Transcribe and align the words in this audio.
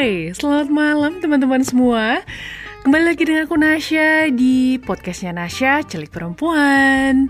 Hai, 0.00 0.32
selamat 0.32 0.72
malam 0.72 1.20
teman-teman 1.20 1.60
semua. 1.60 2.24
Kembali 2.88 3.04
lagi 3.12 3.20
dengan 3.20 3.44
aku 3.44 3.60
Nasya 3.60 4.32
di 4.32 4.80
podcastnya 4.80 5.36
Nasya, 5.36 5.84
Celik 5.84 6.08
Perempuan. 6.08 7.28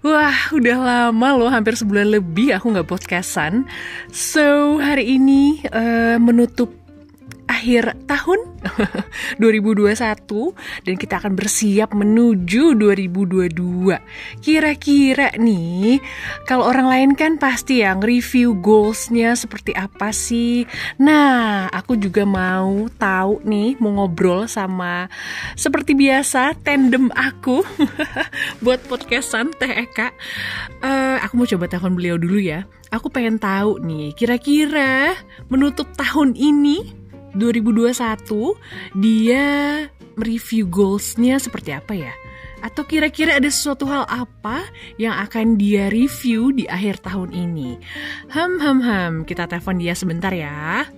Wah, 0.00 0.48
udah 0.48 0.76
lama 0.80 1.28
loh, 1.36 1.52
hampir 1.52 1.76
sebulan 1.76 2.08
lebih 2.08 2.56
aku 2.56 2.72
nggak 2.72 2.88
podcastan. 2.88 3.68
So, 4.16 4.80
hari 4.80 5.20
ini 5.20 5.60
uh, 5.68 6.16
menutup 6.16 6.85
akhir 7.56 7.96
tahun 8.04 8.60
2021 9.42 9.96
dan 10.84 10.94
kita 11.00 11.14
akan 11.24 11.32
bersiap 11.32 11.96
menuju 11.96 12.76
2022. 12.76 13.96
Kira-kira 14.44 15.32
nih, 15.40 16.04
kalau 16.44 16.68
orang 16.68 16.86
lain 16.92 17.10
kan 17.16 17.40
pasti 17.40 17.80
yang 17.80 18.04
review 18.04 18.52
goalsnya 18.60 19.32
seperti 19.32 19.72
apa 19.72 20.12
sih. 20.12 20.68
Nah, 21.00 21.72
aku 21.72 21.96
juga 21.96 22.28
mau 22.28 22.92
tahu 23.00 23.40
nih, 23.48 23.80
mau 23.80 24.04
ngobrol 24.04 24.44
sama 24.44 25.08
seperti 25.56 25.96
biasa 25.96 26.60
tandem 26.60 27.08
aku 27.16 27.64
buat 28.64 28.84
podcast 28.84 29.32
Teh 29.56 29.72
Eka. 29.72 30.12
Uh, 30.84 31.16
aku 31.24 31.32
mau 31.40 31.48
coba 31.48 31.64
telepon 31.72 31.96
beliau 31.96 32.20
dulu 32.20 32.36
ya. 32.36 32.68
Aku 32.94 33.10
pengen 33.10 33.40
tahu 33.42 33.82
nih, 33.82 34.14
kira-kira 34.14 35.18
menutup 35.50 35.90
tahun 35.98 36.38
ini 36.38 37.05
2021 37.36 38.56
dia 38.96 39.46
review 40.16 40.64
goalsnya 40.66 41.36
seperti 41.36 41.76
apa 41.76 41.92
ya? 41.92 42.14
Atau 42.64 42.88
kira-kira 42.88 43.36
ada 43.36 43.46
sesuatu 43.52 43.84
hal 43.86 44.08
apa 44.08 44.64
yang 44.96 45.12
akan 45.12 45.60
dia 45.60 45.92
review 45.92 46.50
di 46.56 46.64
akhir 46.66 47.04
tahun 47.04 47.30
ini? 47.36 47.76
Ham 48.32 48.58
ham 48.58 48.80
ham, 48.80 49.12
kita 49.28 49.44
telepon 49.46 49.76
dia 49.76 49.92
sebentar 49.92 50.32
ya. 50.32 50.88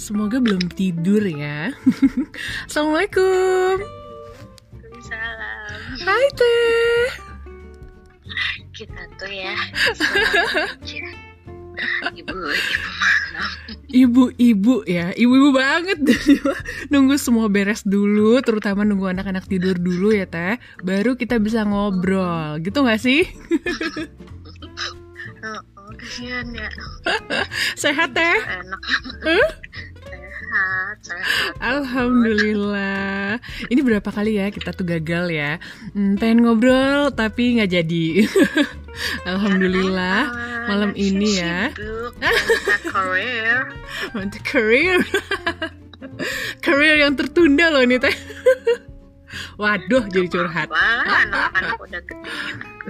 Semoga 0.00 0.40
belum 0.40 0.72
tidur 0.72 1.24
ya. 1.24 1.72
Assalamualaikum. 2.68 3.84
Waalaikumsalam. 4.72 5.78
Hai 6.04 6.26
Teh. 6.36 7.08
Kita 8.72 9.02
tuh 9.20 9.32
ya. 9.32 9.56
Ibu, 12.14 12.34
ibu 12.34 12.40
Ibu-ibu 13.90 14.74
ya, 14.86 15.10
ibu-ibu 15.14 15.50
banget 15.54 15.98
Nunggu 16.92 17.18
semua 17.18 17.50
beres 17.50 17.82
dulu, 17.86 18.38
terutama 18.42 18.86
nunggu 18.86 19.10
anak-anak 19.10 19.46
tidur 19.50 19.78
dulu 19.78 20.14
ya 20.14 20.26
teh 20.26 20.58
Baru 20.82 21.18
kita 21.18 21.38
bisa 21.42 21.66
ngobrol, 21.66 22.58
gitu 22.62 22.82
gak 22.86 23.00
sih? 23.02 23.26
oh, 25.42 25.60
oh, 25.60 25.90
kasihan 25.98 26.46
ya 26.54 26.68
Sehat 27.82 28.14
teh? 28.14 28.36
Enak 28.46 28.82
huh? 29.26 29.48
Sehat, 30.50 30.96
sehat 31.06 31.54
Alhamdulillah 31.62 33.38
Ini 33.70 33.80
berapa 33.86 34.10
kali 34.10 34.42
ya 34.42 34.50
kita 34.50 34.74
tuh 34.74 34.82
gagal 34.82 35.30
ya 35.30 35.62
hmm, 35.94 36.18
Pengen 36.18 36.42
ngobrol 36.42 37.14
tapi 37.14 37.62
gak 37.62 37.70
jadi 37.70 38.26
Alhamdulillah 39.30 40.50
malam 40.70 40.92
ini 40.94 41.40
ya. 41.42 41.74
Career. 42.94 43.58
career. 44.50 44.98
career 46.64 46.96
yang 47.02 47.18
tertunda 47.18 47.74
loh 47.74 47.82
ini 47.82 47.98
teh. 47.98 48.14
Waduh, 49.58 50.06
jadi 50.10 50.26
curhat. 50.30 50.68
Anak-anak 50.70 51.78
udah 51.78 52.00
gede. 52.06 52.30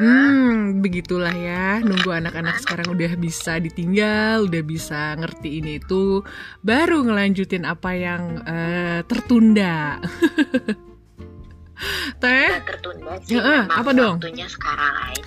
Hmm, 0.00 0.80
begitulah 0.80 1.36
ya. 1.36 1.84
Nunggu 1.84 2.08
anak-anak 2.08 2.64
sekarang 2.64 2.96
udah 2.96 3.12
bisa 3.20 3.60
ditinggal, 3.60 4.48
udah 4.48 4.62
bisa 4.64 5.12
ngerti 5.20 5.60
ini 5.60 5.76
itu, 5.76 6.24
baru 6.64 7.04
ngelanjutin 7.04 7.68
apa 7.68 7.90
yang 7.92 8.40
uh, 8.48 9.04
tertunda. 9.04 10.00
Teh? 12.24 12.52
tertunda 12.64 13.20
sih. 13.24 13.36
Ya, 13.36 13.68
apa 13.68 13.92
dong? 13.92 14.24
Waktunya 14.24 14.48
sekarang 14.48 14.94
aja. 15.12 15.22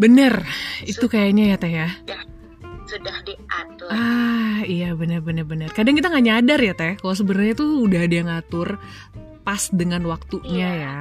Bener, 0.00 0.34
itu 0.88 1.04
kayaknya 1.04 1.54
ya 1.54 1.56
teh 1.60 1.72
ya. 1.72 1.88
Sudah, 2.84 3.16
diatur. 3.24 3.88
Ah 3.88 4.60
iya 4.64 4.92
bener 4.92 5.24
bener 5.24 5.48
bener. 5.48 5.72
Kadang 5.72 5.96
kita 5.96 6.12
nggak 6.12 6.24
nyadar 6.24 6.60
ya 6.60 6.74
teh, 6.76 6.92
kalau 7.00 7.16
sebenarnya 7.16 7.54
tuh 7.56 7.84
udah 7.84 8.00
ada 8.04 8.14
yang 8.14 8.28
ngatur 8.28 8.76
pas 9.44 9.68
dengan 9.72 10.04
waktunya 10.08 10.68
iya. 10.72 10.84
ya. 10.84 11.00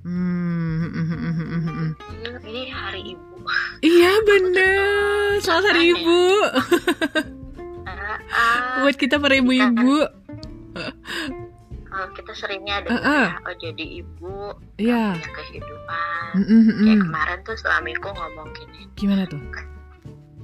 Hmm, 0.00 1.92
Ini 2.40 2.62
hari 2.72 3.12
ibu. 3.12 3.36
Iya 3.84 4.12
bener, 4.24 5.36
selamat 5.44 5.64
hari 5.76 5.92
ibu. 5.92 6.20
Uh, 7.84 8.16
uh, 8.32 8.80
Buat 8.80 8.96
kita 8.96 9.20
para 9.20 9.36
ibu-ibu. 9.36 10.08
uh, 11.90 12.08
kita 12.16 12.32
seringnya 12.32 12.80
ada 12.80 12.88
uh, 12.88 12.96
uh. 12.96 13.26
oh 13.44 13.54
jadi 13.58 13.84
ibu 14.00 14.56
yeah. 14.78 15.18
punya 15.18 15.30
kehidupan 15.36 16.30
mm 16.38 16.44
-mm, 16.46 16.74
kayak 16.86 17.00
kemarin 17.04 17.38
tuh 17.42 17.56
suamiku 17.58 18.08
ngomong 18.14 18.48
gini 18.54 18.86
gimana 18.94 19.26
tuh 19.26 19.42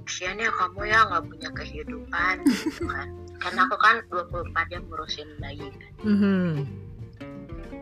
kasian 0.06 0.38
ya 0.38 0.50
kamu 0.54 0.86
ya 0.86 1.02
nggak 1.06 1.24
punya 1.26 1.48
kehidupan 1.54 2.34
gitu 2.46 2.84
kan 2.86 3.08
karena 3.42 3.60
aku 3.66 3.76
kan 3.78 3.96
24 4.10 4.70
jam 4.70 4.82
ngurusin 4.90 5.28
bayi 5.42 5.66
kan 5.70 5.92
mm 6.02 6.16
-hmm. 6.18 6.48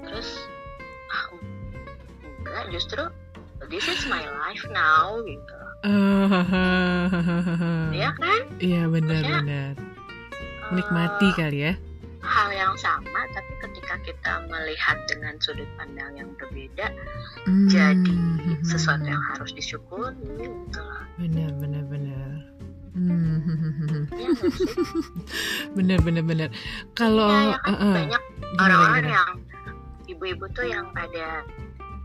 terus 0.09 0.29
enggak 2.55 2.71
justru 2.71 3.03
this 3.67 3.83
is 3.91 4.07
my 4.07 4.23
life 4.23 4.63
now 4.71 5.19
gitu. 5.27 5.59
Iya 7.99 8.11
kan? 8.15 8.43
Iya 8.63 8.83
benar-benar. 8.87 9.75
Menikmati 10.71 11.29
uh, 11.29 11.35
kali 11.35 11.61
ya. 11.67 11.75
hal 12.25 12.49
yang 12.57 12.73
sama 12.81 13.29
tapi 13.37 13.53
ketika 13.69 14.01
kita 14.01 14.33
melihat 14.49 14.97
dengan 15.13 15.37
sudut 15.45 15.69
pandang 15.77 16.17
yang 16.17 16.33
berbeda 16.41 16.89
hmm. 17.45 17.69
jadi 17.69 18.17
sesuatu 18.65 19.05
yang 19.05 19.21
harus 19.37 19.53
disyukuri 19.53 20.17
gitu. 20.41 20.85
Benar 21.21 21.53
benar 21.61 21.85
benar. 21.85 22.33
Hmm. 22.97 24.09
ya, 24.17 24.33
benar 25.77 26.01
benar 26.01 26.25
benar. 26.25 26.49
Kalau 26.97 27.29
ya, 27.29 27.45
ya 27.45 27.59
kan? 27.61 27.75
uh, 27.77 27.93
banyak 27.93 28.23
orang-orang 28.57 29.07
yang 29.13 29.31
ibu-ibu 30.09 30.49
tuh 30.57 30.65
yang 30.65 30.89
pada 30.97 31.45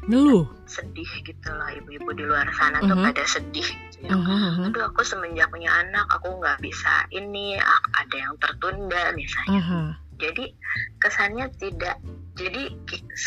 ngeluh 0.10 0.50
sedih 0.66 1.12
gitu 1.22 1.50
lah 1.54 1.70
ibu-ibu 1.78 2.10
di 2.18 2.26
luar 2.26 2.50
sana 2.58 2.82
uh 2.82 2.90
-huh. 2.90 2.90
tuh 2.90 2.98
pada 3.06 3.24
sedih 3.30 3.70
gitu 3.70 3.98
ya. 4.10 4.18
uh 4.18 4.20
-huh. 4.20 4.68
aduh 4.68 4.90
aku 4.90 5.06
semenjak 5.06 5.48
punya 5.54 5.70
anak 5.70 6.10
aku 6.10 6.34
nggak 6.42 6.58
bisa 6.66 7.06
ini 7.14 7.62
ada 7.94 8.16
yang 8.18 8.34
tertunda 8.42 9.14
misalnya 9.14 9.62
uh 9.62 9.66
-huh 9.70 9.90
jadi 10.20 10.46
kesannya 11.00 11.48
tidak 11.58 11.98
jadi 12.36 12.76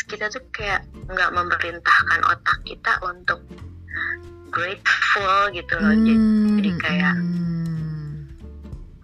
kita 0.07 0.29
tuh 0.29 0.45
kayak 0.53 0.85
nggak 1.09 1.33
memerintahkan 1.33 2.21
otak 2.29 2.57
kita 2.63 3.01
untuk 3.01 3.41
grateful 4.53 5.49
gitu 5.51 5.73
loh 5.81 5.93
hmm. 5.93 6.61
jadi 6.61 6.71
kayak 6.77 7.15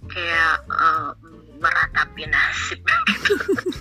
kayak 0.09 0.55
uh, 0.69 1.11
meratapi 1.59 2.23
nasib 2.29 2.79
gitu 2.85 3.33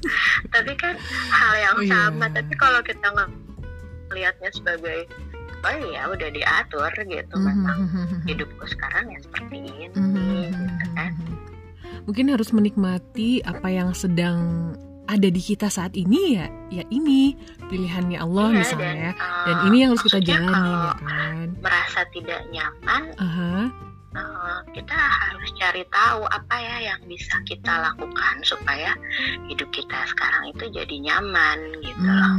tapi 0.56 0.72
kan 0.81 0.97
hal 1.31 1.53
yang 1.60 1.76
oh, 1.76 1.87
sama 1.87 2.26
yeah. 2.26 2.34
tapi 2.41 2.53
kalau 2.56 2.81
kita 2.82 3.06
melihatnya 4.10 4.50
sebagai 4.52 5.08
oh 5.64 5.74
ya 5.91 6.02
udah 6.08 6.28
diatur 6.30 6.92
gitu 7.06 7.34
mm 7.34 7.42
-hmm. 7.42 7.46
memang 7.50 7.78
hidupku 8.26 8.64
sekarang 8.69 9.10
ya 9.10 9.19
seperti 9.22 9.54
ini 9.58 9.91
mm 9.91 9.98
-hmm. 9.98 10.26
gitu 10.48 10.86
kan 10.94 11.12
mungkin 12.08 12.26
harus 12.32 12.50
menikmati 12.54 13.44
apa 13.44 13.69
yang 13.69 13.92
sedang 13.92 14.72
ada 15.08 15.28
di 15.32 15.41
kita 15.41 15.72
saat 15.72 15.96
ini 15.96 16.36
ya 16.36 16.46
ya 16.69 16.84
ini 16.92 17.32
pilihannya 17.72 18.20
Allah 18.20 18.52
iya, 18.52 18.58
misalnya 18.60 19.10
dan, 19.16 19.24
uh, 19.24 19.44
dan 19.48 19.56
ini 19.72 19.76
yang 19.80 19.91
harus 19.96 20.04
kita 20.04 20.20
jalani 20.20 20.69
ya 20.69 20.93
kan 21.00 21.46
merasa 21.64 22.00
tidak 22.12 22.40
nyaman 22.52 23.02
uh 23.16 23.25
-huh. 23.25 23.64
Uh, 24.14 24.60
kita 24.72 24.96
harus 24.96 25.49
cari 25.58 25.84
tahu 25.90 26.22
apa 26.28 26.56
ya 26.56 26.76
yang 26.94 27.00
bisa 27.08 27.37
kita 27.44 27.72
lakukan 27.93 28.37
supaya 28.46 28.94
hidup 29.50 29.69
kita 29.75 29.99
sekarang 30.08 30.55
itu 30.55 30.64
jadi 30.72 30.96
nyaman 31.02 31.58
gitu 31.82 32.05
hmm, 32.05 32.16
loh 32.16 32.37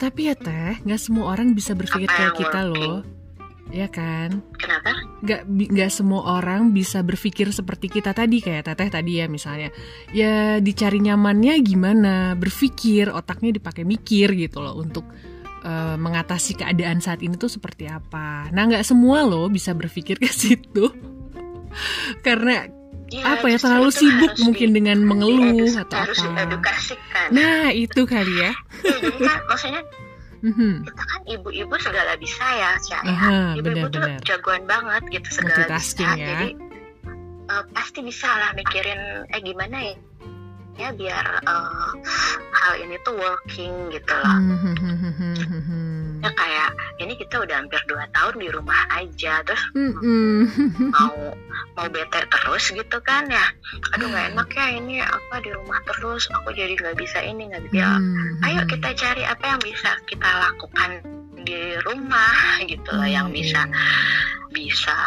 tapi 0.00 0.32
ya 0.32 0.34
teh 0.38 0.80
nggak 0.84 1.00
semua 1.00 1.34
orang 1.36 1.52
bisa 1.52 1.76
berpikir 1.76 2.08
apa 2.08 2.16
kayak 2.16 2.34
kita 2.38 2.60
working? 2.64 2.72
loh 2.76 3.00
ya 3.70 3.86
kan? 3.86 4.42
Kenapa? 4.58 4.98
Gak, 5.22 5.46
gak 5.46 5.90
semua 5.94 6.42
orang 6.42 6.74
bisa 6.74 7.00
berpikir 7.06 7.54
seperti 7.54 7.86
kita 7.86 8.10
tadi 8.10 8.42
kayak 8.42 8.66
teteh 8.66 8.90
tadi 8.90 9.22
ya 9.22 9.30
misalnya. 9.30 9.70
Ya 10.10 10.58
dicari 10.58 10.98
nyamannya 10.98 11.54
gimana? 11.62 12.34
Berpikir 12.34 13.14
otaknya 13.14 13.54
dipakai 13.54 13.86
mikir 13.86 14.34
gitu 14.34 14.58
loh 14.60 14.74
untuk 14.74 15.06
uh, 15.64 15.96
mengatasi 15.96 16.58
keadaan 16.58 17.00
saat 17.00 17.20
ini 17.24 17.36
tuh 17.36 17.50
seperti 17.52 17.88
apa. 17.88 18.48
Nah 18.52 18.62
nggak 18.68 18.84
semua 18.84 19.24
loh 19.24 19.48
bisa 19.48 19.72
berpikir 19.76 20.20
ke 20.20 20.30
situ 20.30 20.90
karena 22.26 22.66
ya, 23.10 23.38
apa 23.38 23.46
ya 23.50 23.58
terlalu 23.58 23.90
sibuk 23.90 24.32
mungkin 24.42 24.68
di, 24.70 24.74
dengan 24.82 24.98
mengeluh 25.02 25.72
atau 25.76 25.96
harus 25.96 26.18
apa. 26.22 26.58
Nah 27.30 27.70
itu 27.74 28.02
kali 28.06 28.34
ya. 28.40 28.52
ya 28.82 28.96
jadi 29.02 29.18
kan 29.20 29.38
maksudnya 29.46 29.82
mm-hmm. 30.42 30.72
kita 30.88 31.02
kan 31.04 31.20
ibu-ibu 31.28 31.74
segala 31.78 32.12
bisa 32.16 32.44
ya 32.56 32.70
Cak 32.80 33.02
ya 33.04 33.18
ibu-ibu 33.58 33.86
tuh 33.92 34.02
jagoan 34.24 34.62
banget 34.64 35.02
gitu 35.20 35.28
segala 35.42 35.76
bisa 35.76 36.08
ya. 36.16 36.16
jadi 36.16 36.48
uh, 37.50 37.64
pasti 37.74 38.00
bisa 38.02 38.28
lah 38.28 38.50
mikirin 38.56 39.26
eh 39.30 39.40
gimana 39.42 39.76
ya 39.78 39.94
ya 40.78 40.88
biar 40.96 41.26
uh, 41.44 41.92
hal 42.56 42.74
ini 42.80 42.96
tuh 43.04 43.12
working 43.20 43.92
gitu 43.92 44.14
loh. 44.16 44.32
Hmm, 44.32 44.74
hmm, 44.80 45.12
hmm, 46.20 46.24
ya 46.28 46.30
kayak 46.36 46.70
ini 47.00 47.16
kita 47.16 47.40
udah 47.40 47.56
hampir 47.64 47.80
dua 47.88 48.04
tahun 48.12 48.34
di 48.36 48.48
rumah 48.52 48.80
aja. 48.92 49.40
Terus 49.48 49.62
mau 50.94 51.16
mau 51.74 51.86
bete 51.88 52.20
terus 52.28 52.64
gitu 52.68 52.98
kan 53.00 53.24
ya. 53.32 53.46
Aduh 53.96 54.12
nggak 54.12 54.36
enak 54.36 54.48
ya 54.52 54.66
ini 54.76 55.00
apa 55.00 55.40
di 55.40 55.50
rumah 55.56 55.80
terus. 55.88 56.28
Aku 56.40 56.52
jadi 56.52 56.76
nggak 56.76 56.96
bisa 57.00 57.24
ini 57.24 57.48
nggak 57.48 57.64
bisa. 57.72 57.96
Ayo 58.44 58.60
kita 58.68 58.92
cari 58.92 59.24
apa 59.24 59.44
yang 59.56 59.60
bisa 59.64 59.90
kita 60.04 60.28
lakukan 60.28 60.90
di 61.40 61.74
rumah 61.88 62.60
gitu 62.68 62.90
loh 62.92 63.08
yang 63.08 63.32
bisa 63.32 63.64
bisa 64.52 64.98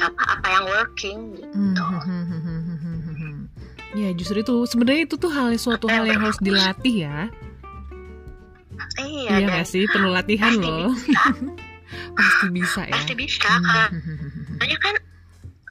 apa 0.00 0.22
apa 0.38 0.46
yang 0.48 0.64
working 0.64 1.18
gitu. 1.36 1.84
Ya 3.90 4.14
justru 4.14 4.46
itu. 4.46 4.56
Sebenarnya 4.70 5.02
itu 5.10 5.18
tuh 5.18 5.30
hal 5.34 5.50
suatu 5.58 5.90
hal 5.90 6.06
yang 6.06 6.22
harus 6.22 6.38
dilatih 6.38 7.10
ya. 7.10 7.18
Iya. 9.40 9.48
Iya 9.48 9.56
gak 9.60 9.66
sih 9.68 9.82
perlu 9.88 10.08
latihan 10.12 10.52
pasti 10.52 10.68
loh. 10.68 10.92
Bisa. 10.92 11.22
pasti 12.18 12.46
bisa 12.52 12.80
ya. 12.86 12.94
Pasti 12.94 13.14
bisa. 13.16 13.50
Banyak 14.60 14.80
kan 14.80 14.94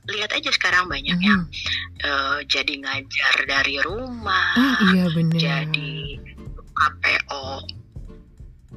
lihat 0.09 0.31
aja 0.33 0.49
sekarang 0.49 0.89
banyak 0.89 1.17
hmm. 1.21 1.27
yang 1.27 1.41
uh, 2.01 2.41
jadi 2.49 2.73
ngajar 2.81 3.35
dari 3.45 3.77
rumah. 3.85 4.57
Oh, 4.57 4.75
iya 4.93 5.05
benar. 5.13 5.37
Jadi 5.37 6.17
KPO 6.73 7.45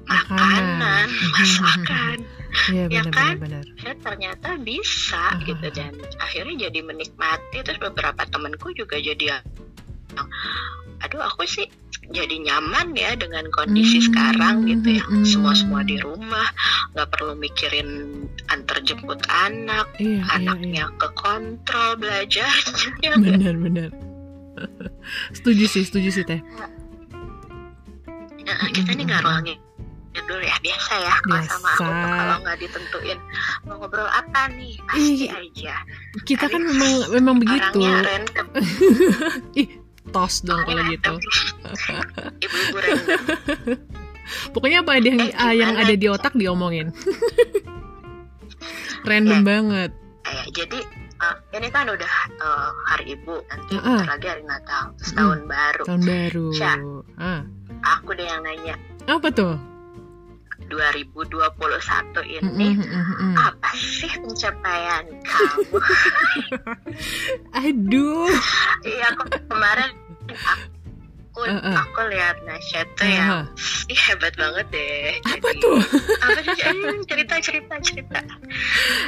makanan, 0.03 1.07
masakan 1.39 2.19
ya, 2.71 2.85
benar, 2.87 2.93
ya 2.93 3.03
kan 3.09 3.35
benar, 3.39 3.63
benar. 3.63 3.65
ya 3.81 3.93
ternyata 4.03 4.49
bisa 4.61 5.25
uh, 5.35 5.43
gitu 5.47 5.67
dan 5.73 5.93
akhirnya 6.21 6.69
jadi 6.69 6.81
menikmati 6.85 7.59
terus 7.65 7.79
beberapa 7.81 8.23
temanku 8.29 8.75
juga 8.77 9.01
jadi 9.01 9.41
aduh 11.03 11.23
aku 11.23 11.43
sih 11.47 11.67
jadi 12.13 12.35
nyaman 12.45 12.93
ya 12.99 13.15
dengan 13.15 13.47
kondisi 13.55 14.03
hmm, 14.03 14.07
sekarang 14.11 14.55
gitu 14.67 15.01
ya. 15.01 15.05
hmm. 15.07 15.25
semua 15.25 15.55
semua 15.55 15.81
di 15.87 15.97
rumah 15.99 16.51
nggak 16.93 17.09
perlu 17.15 17.39
mikirin 17.39 17.89
antar 18.51 18.83
jemput 18.85 19.23
anak 19.31 19.87
iya, 19.97 20.21
iya 20.21 20.23
anaknya 20.37 20.85
iya, 20.85 20.87
iya. 20.91 20.99
ke 20.99 21.09
kontrol 21.15 21.91
belajar 21.97 22.53
ya 23.05 23.15
benar 23.17 23.55
benar. 23.57 23.91
Setuju 25.33 25.65
sih 25.67 25.83
setuju 25.83 26.09
sih 26.13 26.25
teh. 26.29 26.41
Nah, 28.43 28.69
kita 28.71 28.93
nih 28.95 29.05
nggak 29.09 29.23
ruangnya 29.25 29.57
dulu 30.29 30.45
ya. 30.45 30.55
Biasa 30.61 30.93
ya 31.03 31.15
kalau 31.25 31.43
sama 31.49 31.69
aku 31.75 31.83
tuh 31.89 32.11
kalau 32.13 32.37
nggak 32.45 32.57
ditentuin 32.61 33.19
mau 33.67 33.75
ngobrol 33.81 34.07
apa 34.07 34.53
nih 34.55 34.77
pasti 34.87 35.27
Ih, 35.27 35.31
aja. 35.33 35.75
Kita 36.23 36.45
kan 36.47 36.63
memang 36.63 36.93
memang 37.11 37.35
begitu. 37.41 37.81
ih 39.61 39.82
tos 40.13 40.45
dong 40.45 40.61
kalau 40.69 40.83
gitu 40.87 41.15
ibu-ibu 42.45 42.79
pokoknya 44.55 44.85
apa 44.85 44.93
ada 45.01 45.09
yang 45.09 45.23
eh, 45.33 45.55
yang 45.57 45.73
ada 45.75 45.95
di 45.97 46.07
otak 46.07 46.37
diomongin 46.37 46.93
random 49.09 49.41
ya. 49.43 49.45
banget 49.45 49.91
eh, 50.29 50.45
jadi 50.55 50.79
uh, 51.19 51.37
ini 51.57 51.69
kan 51.73 51.91
udah 51.91 52.13
uh, 52.39 52.71
hari 52.93 53.19
ibu 53.19 53.41
nanti 53.51 53.75
uh, 53.81 53.99
uh. 53.99 54.03
lagi 54.07 54.27
hari 54.29 54.45
Natal 54.47 54.95
terus 55.01 55.13
uh, 55.13 55.17
tahun 55.19 55.41
baru 55.49 55.83
tahun 55.89 56.03
baru 56.07 56.47
Syah, 56.55 56.79
uh. 57.19 57.41
aku 57.83 58.11
deh 58.15 58.27
yang 58.27 58.43
nanya 58.47 58.77
apa 59.11 59.29
tuh 59.35 59.59
2021 60.73 61.37
ini 62.41 62.69
mm 62.73 62.81
-hmm. 62.81 63.33
apa 63.37 63.69
sih 63.77 64.09
pencapaian 64.09 65.05
kamu? 65.21 65.77
Aduh. 67.61 68.33
Iya 68.81 69.13
aku 69.13 69.25
kemarin 69.53 69.93
aku 71.33 71.49
uh, 71.49 71.65
uh. 71.65 71.77
aku 71.81 72.01
lihat 72.13 72.37
Nasya 72.45 72.85
tuh 72.93 73.09
uh. 73.09 73.09
yang 73.09 73.37
ih 73.89 74.01
hebat 74.11 74.35
banget 74.37 74.67
deh. 74.69 75.17
Apa 75.25 75.49
Jadi, 75.49 75.63
tuh? 75.65 75.79
apa 76.21 76.41
sih 76.45 76.55
cerita 77.09 77.35
cerita 77.41 77.75
cerita. 77.81 78.21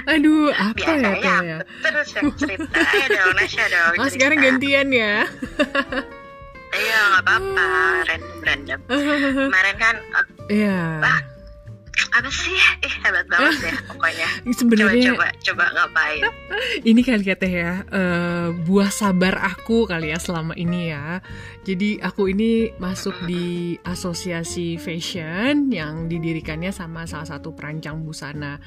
Aduh 0.09 0.49
apa 0.57 0.73
Biasanya 0.73 1.13
ya? 1.21 1.37
ya? 1.45 1.59
terus 1.85 2.09
yang 2.17 2.29
cerita. 2.41 2.79
Ayo 2.81 3.07
dong 3.13 3.33
Nasya 3.37 3.65
dong. 3.69 3.95
Oh 4.01 4.09
sekarang 4.09 4.39
gantian 4.41 4.89
ya. 4.89 5.29
Iya 6.75 6.99
nggak 7.13 7.23
apa-apa 7.29 7.67
random 8.09 8.39
random. 8.41 8.81
Kemarin 9.53 9.77
kan 9.77 9.97
Iya. 10.49 10.81
Yeah 11.05 11.34
apa 12.15 12.31
sih? 12.31 12.55
Ih 12.83 12.95
hebat 13.03 13.27
banget 13.27 13.71
ya 13.71 13.75
pokoknya. 13.91 14.29
Sebenarnya 14.59 15.11
coba, 15.15 15.29
coba 15.43 15.65
coba 15.65 15.65
ngapain? 15.75 16.23
Ini 16.91 17.01
kali 17.03 17.25
kata 17.25 17.47
ya 17.47 17.73
uh, 17.91 18.49
buah 18.67 18.91
sabar 18.91 19.35
aku 19.43 19.87
kali 19.87 20.11
ya 20.15 20.19
selama 20.19 20.55
ini 20.55 20.95
ya. 20.95 21.19
Jadi 21.65 21.97
aku 21.99 22.29
ini 22.29 22.77
masuk 22.77 23.25
di 23.25 23.75
asosiasi 23.83 24.77
fashion 24.77 25.73
yang 25.73 26.07
didirikannya 26.13 26.69
sama 26.71 27.09
salah 27.09 27.25
satu 27.25 27.57
perancang 27.57 28.05
busana 28.05 28.61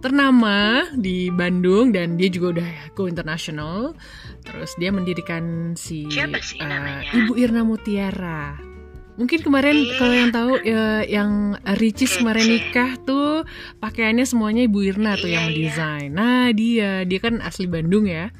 ternama 0.00 0.88
di 0.96 1.28
Bandung 1.28 1.92
dan 1.92 2.16
dia 2.16 2.32
juga 2.32 2.60
udah 2.60 2.70
go 2.96 3.04
international. 3.06 3.92
Terus 4.40 4.72
dia 4.80 4.88
mendirikan 4.88 5.76
si 5.76 6.08
uh, 6.08 7.00
Ibu 7.12 7.36
Irna 7.36 7.60
Mutiara 7.60 8.69
Mungkin 9.18 9.40
kemarin 9.42 9.76
iya. 9.76 9.96
kalau 9.98 10.14
yang 10.14 10.30
tahu 10.32 10.52
ya, 10.62 10.84
yang 11.04 11.30
Ricis 11.76 12.18
kemarin 12.18 12.46
nikah 12.46 12.96
tuh 13.02 13.44
pakaiannya 13.82 14.24
semuanya 14.24 14.64
Ibu 14.64 14.78
Irna 14.86 15.18
tuh 15.18 15.28
yang 15.28 15.50
iya, 15.50 15.56
iya. 15.56 15.62
desain. 15.66 16.10
Nah 16.14 16.48
dia 16.54 17.04
dia 17.04 17.18
kan 17.18 17.42
asli 17.42 17.66
Bandung 17.66 18.06
ya. 18.06 18.30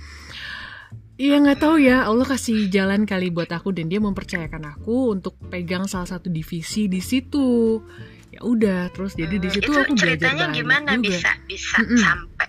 Iya 1.20 1.36
nggak 1.36 1.60
tahu 1.60 1.76
ya 1.84 2.08
Allah 2.08 2.24
kasih 2.24 2.72
jalan 2.72 3.04
kali 3.04 3.28
buat 3.28 3.52
aku 3.52 3.76
dan 3.76 3.92
dia 3.92 4.00
mempercayakan 4.00 4.72
aku 4.72 5.12
untuk 5.12 5.36
pegang 5.52 5.84
salah 5.84 6.08
satu 6.08 6.32
divisi 6.32 6.88
di 6.88 7.04
situ. 7.04 7.76
Ya 8.32 8.40
udah 8.40 8.88
terus 8.96 9.20
jadi 9.20 9.36
di 9.36 9.52
situ 9.52 9.68
aku 9.68 9.92
belajar 10.00 10.32
banyak 10.32 10.64
gimana 10.64 10.96
juga. 10.96 11.12
bisa 11.12 11.30
bisa 11.44 11.76
mm 11.76 11.86
-mm. 11.92 12.00
sampai 12.00 12.48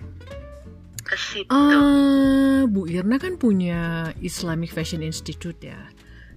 ke 1.04 1.16
situ. 1.20 1.52
Uh, 1.52 2.64
Bu 2.64 2.88
Irna 2.88 3.20
kan 3.20 3.36
punya 3.36 4.08
Islamic 4.24 4.72
Fashion 4.72 5.04
Institute 5.04 5.60
ya. 5.60 5.76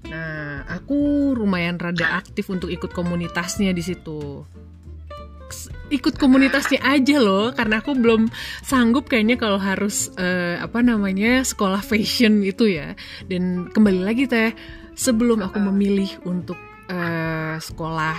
Nah, 0.06 0.66
aku 0.70 1.32
lumayan 1.34 1.82
rada 1.82 2.22
aktif 2.22 2.50
untuk 2.54 2.70
ikut 2.70 2.94
komunitasnya 2.94 3.74
di 3.74 3.84
situ. 3.84 4.46
Ikut 5.94 6.18
komunitasnya 6.18 6.82
aja 6.82 7.22
loh, 7.22 7.54
karena 7.54 7.82
aku 7.82 7.94
belum 7.94 8.30
sanggup 8.66 9.06
kayaknya 9.06 9.38
kalau 9.38 9.62
harus 9.62 10.10
uh, 10.18 10.58
apa 10.58 10.82
namanya 10.82 11.46
sekolah 11.46 11.86
fashion 11.86 12.42
itu 12.42 12.70
ya. 12.70 12.98
Dan 13.30 13.70
kembali 13.70 14.02
lagi 14.02 14.26
teh, 14.26 14.54
sebelum 14.98 15.46
aku 15.46 15.62
memilih 15.62 16.10
untuk 16.26 16.58
uh, 16.90 17.62
sekolah 17.62 18.18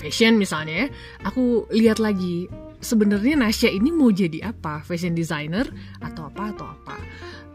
fashion 0.00 0.40
misalnya, 0.40 0.88
aku 1.20 1.68
lihat 1.76 2.00
lagi 2.00 2.48
sebenarnya 2.80 3.36
Nasya 3.36 3.70
ini 3.70 3.92
mau 3.92 4.08
jadi 4.10 4.50
apa, 4.50 4.80
fashion 4.82 5.14
designer 5.14 5.68
atau 6.00 6.26
apa 6.28 6.42
atau 6.56 6.66
apa 6.66 6.96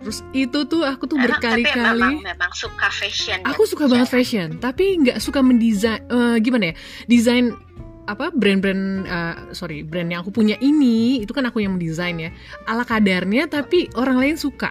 Terus 0.05 0.21
itu 0.37 0.59
tuh 0.69 0.85
aku 0.85 1.09
tuh 1.09 1.17
berkali-kali 1.17 2.21
memang, 2.21 2.21
memang 2.21 2.51
suka 2.53 2.93
fashion. 2.93 3.41
Aku 3.41 3.65
ya? 3.65 3.69
suka 3.73 3.89
banget 3.89 4.05
fashion, 4.13 4.61
tapi 4.61 5.01
nggak 5.01 5.17
suka 5.17 5.41
mendesain 5.41 5.97
uh, 6.13 6.37
gimana 6.37 6.69
ya? 6.69 6.73
Desain 7.09 7.57
apa 8.05 8.29
brand-brand 8.29 9.09
uh, 9.09 9.35
sorry 9.49 9.81
brand 9.81 10.13
yang 10.13 10.21
aku 10.21 10.29
punya 10.29 10.61
ini 10.61 11.25
itu 11.25 11.33
kan 11.33 11.49
aku 11.49 11.65
yang 11.65 11.73
mendesain 11.73 12.21
ya 12.21 12.29
ala 12.69 12.85
kadarnya 12.85 13.49
tapi 13.49 13.89
orang 13.97 14.21
lain 14.21 14.37
suka 14.37 14.69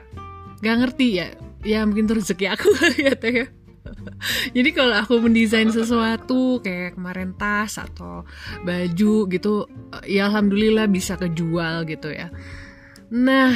nggak 0.63 0.77
ngerti 0.87 1.09
ya 1.19 1.27
ya 1.67 1.83
mungkin 1.83 2.07
terus 2.07 2.31
rezeki 2.31 2.47
aku 2.55 2.71
ya 3.11 3.19
teh 3.19 3.35
ya 3.43 3.47
jadi 4.57 4.71
kalau 4.73 4.97
aku 4.97 5.21
mendesain 5.21 5.69
sesuatu 5.69 6.61
kayak 6.65 6.97
kemarin 6.97 7.37
tas 7.37 7.77
atau 7.77 8.25
baju 8.65 9.15
gitu 9.29 9.69
ya 10.09 10.29
alhamdulillah 10.29 10.89
bisa 10.89 11.21
kejual 11.21 11.85
gitu 11.89 12.13
ya. 12.13 12.33
Nah 13.13 13.53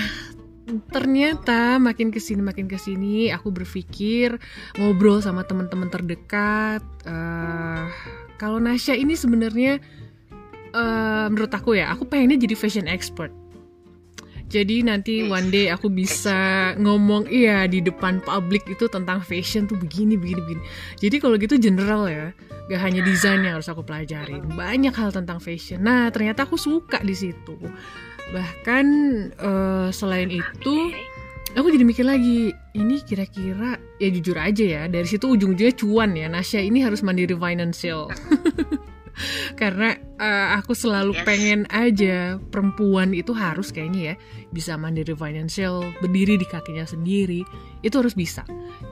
ternyata 0.93 1.81
makin 1.81 2.13
ke 2.13 2.21
sini 2.21 2.45
makin 2.45 2.69
ke 2.69 2.77
sini 2.77 3.33
aku 3.33 3.49
berpikir 3.49 4.37
ngobrol 4.77 5.25
sama 5.25 5.49
teman-teman 5.49 5.89
terdekat 5.89 6.85
uh, 7.09 7.89
kalau 8.37 8.61
Nasya 8.61 8.93
ini 8.93 9.17
sebenarnya 9.17 9.81
uh, 10.77 11.27
menurut 11.33 11.53
aku 11.57 11.81
ya 11.81 11.89
aku 11.89 12.05
pengennya 12.05 12.37
jadi 12.37 12.53
fashion 12.53 12.85
expert 12.85 13.33
jadi 14.49 14.81
nanti 14.81 15.29
one 15.29 15.53
day 15.53 15.69
aku 15.69 15.93
bisa 15.93 16.73
ngomong 16.81 17.29
iya 17.29 17.69
di 17.69 17.85
depan 17.85 18.25
publik 18.25 18.65
itu 18.65 18.89
tentang 18.89 19.21
fashion 19.21 19.69
tuh 19.69 19.77
begini 19.77 20.17
begini 20.17 20.41
begini. 20.41 20.63
Jadi 20.97 21.17
kalau 21.21 21.37
gitu 21.37 21.61
general 21.61 22.09
ya, 22.09 22.33
gak 22.73 22.81
hanya 22.81 23.05
desain 23.05 23.45
yang 23.45 23.61
harus 23.61 23.69
aku 23.69 23.85
pelajarin, 23.85 24.41
banyak 24.57 24.93
hal 24.97 25.13
tentang 25.13 25.37
fashion. 25.37 25.85
Nah 25.85 26.09
ternyata 26.09 26.49
aku 26.49 26.57
suka 26.57 26.99
di 27.05 27.13
situ 27.13 27.57
bahkan 28.33 28.87
uh, 29.41 29.89
selain 29.89 30.29
itu 30.29 30.75
aku 31.57 31.73
jadi 31.73 31.85
mikir 31.85 32.05
lagi 32.05 32.53
ini 32.77 33.01
kira-kira 33.01 33.81
ya 33.97 34.09
jujur 34.13 34.37
aja 34.37 34.65
ya 34.65 34.83
dari 34.85 35.09
situ 35.09 35.33
ujung-ujungnya 35.33 35.75
cuan 35.77 36.13
ya 36.13 36.29
Nasya 36.29 36.61
ini 36.61 36.85
harus 36.85 37.01
mandiri 37.01 37.33
financial 37.33 38.13
karena 39.61 39.97
uh, 40.19 40.59
aku 40.59 40.73
selalu 40.75 41.17
yes. 41.17 41.25
pengen 41.27 41.61
aja 41.71 42.39
perempuan 42.51 43.13
itu 43.13 43.35
harus 43.35 43.71
kayaknya 43.71 44.13
ya 44.13 44.15
bisa 44.51 44.75
mandiri 44.81 45.15
financial 45.15 45.85
berdiri 46.01 46.41
di 46.41 46.47
kakinya 46.47 46.85
sendiri 46.85 47.43
itu 47.83 47.95
harus 47.95 48.15
bisa 48.17 48.43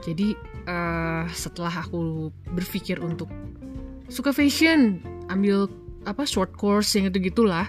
jadi 0.03 0.35
uh, 0.67 1.25
setelah 1.31 1.73
aku 1.83 2.29
berpikir 2.53 2.99
untuk 3.01 3.31
suka 4.07 4.31
fashion 4.31 5.03
ambil 5.27 5.67
apa 6.07 6.23
short 6.23 6.55
course 6.55 6.95
yang 6.95 7.11
itu 7.11 7.19
gitulah 7.31 7.67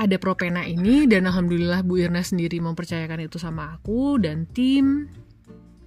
ada 0.00 0.16
Propena 0.16 0.64
ini 0.64 1.04
dan 1.04 1.28
alhamdulillah 1.28 1.84
Bu 1.84 2.00
Irna 2.00 2.24
sendiri 2.24 2.56
mempercayakan 2.56 3.28
itu 3.28 3.36
sama 3.36 3.76
aku 3.76 4.16
dan 4.16 4.48
tim 4.48 5.12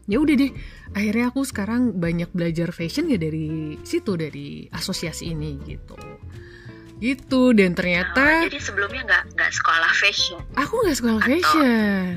ya 0.03 0.19
udah 0.19 0.35
deh 0.35 0.51
akhirnya 0.91 1.31
aku 1.31 1.41
sekarang 1.47 1.95
banyak 1.95 2.27
belajar 2.35 2.75
fashion 2.75 3.07
ya 3.07 3.15
dari 3.15 3.79
situ 3.87 4.19
dari 4.19 4.67
asosiasi 4.69 5.31
ini 5.31 5.59
gitu. 5.63 5.95
Gitu 6.99 7.41
dan 7.51 7.75
ternyata 7.75 8.43
oh, 8.43 8.47
jadi 8.47 8.59
sebelumnya 8.63 9.01
nggak 9.03 9.23
nggak 9.35 9.51
sekolah 9.51 9.91
fashion? 9.95 10.39
Aku 10.55 10.73
nggak 10.83 10.97
sekolah 10.99 11.19
atau, 11.19 11.29
fashion. 11.31 12.11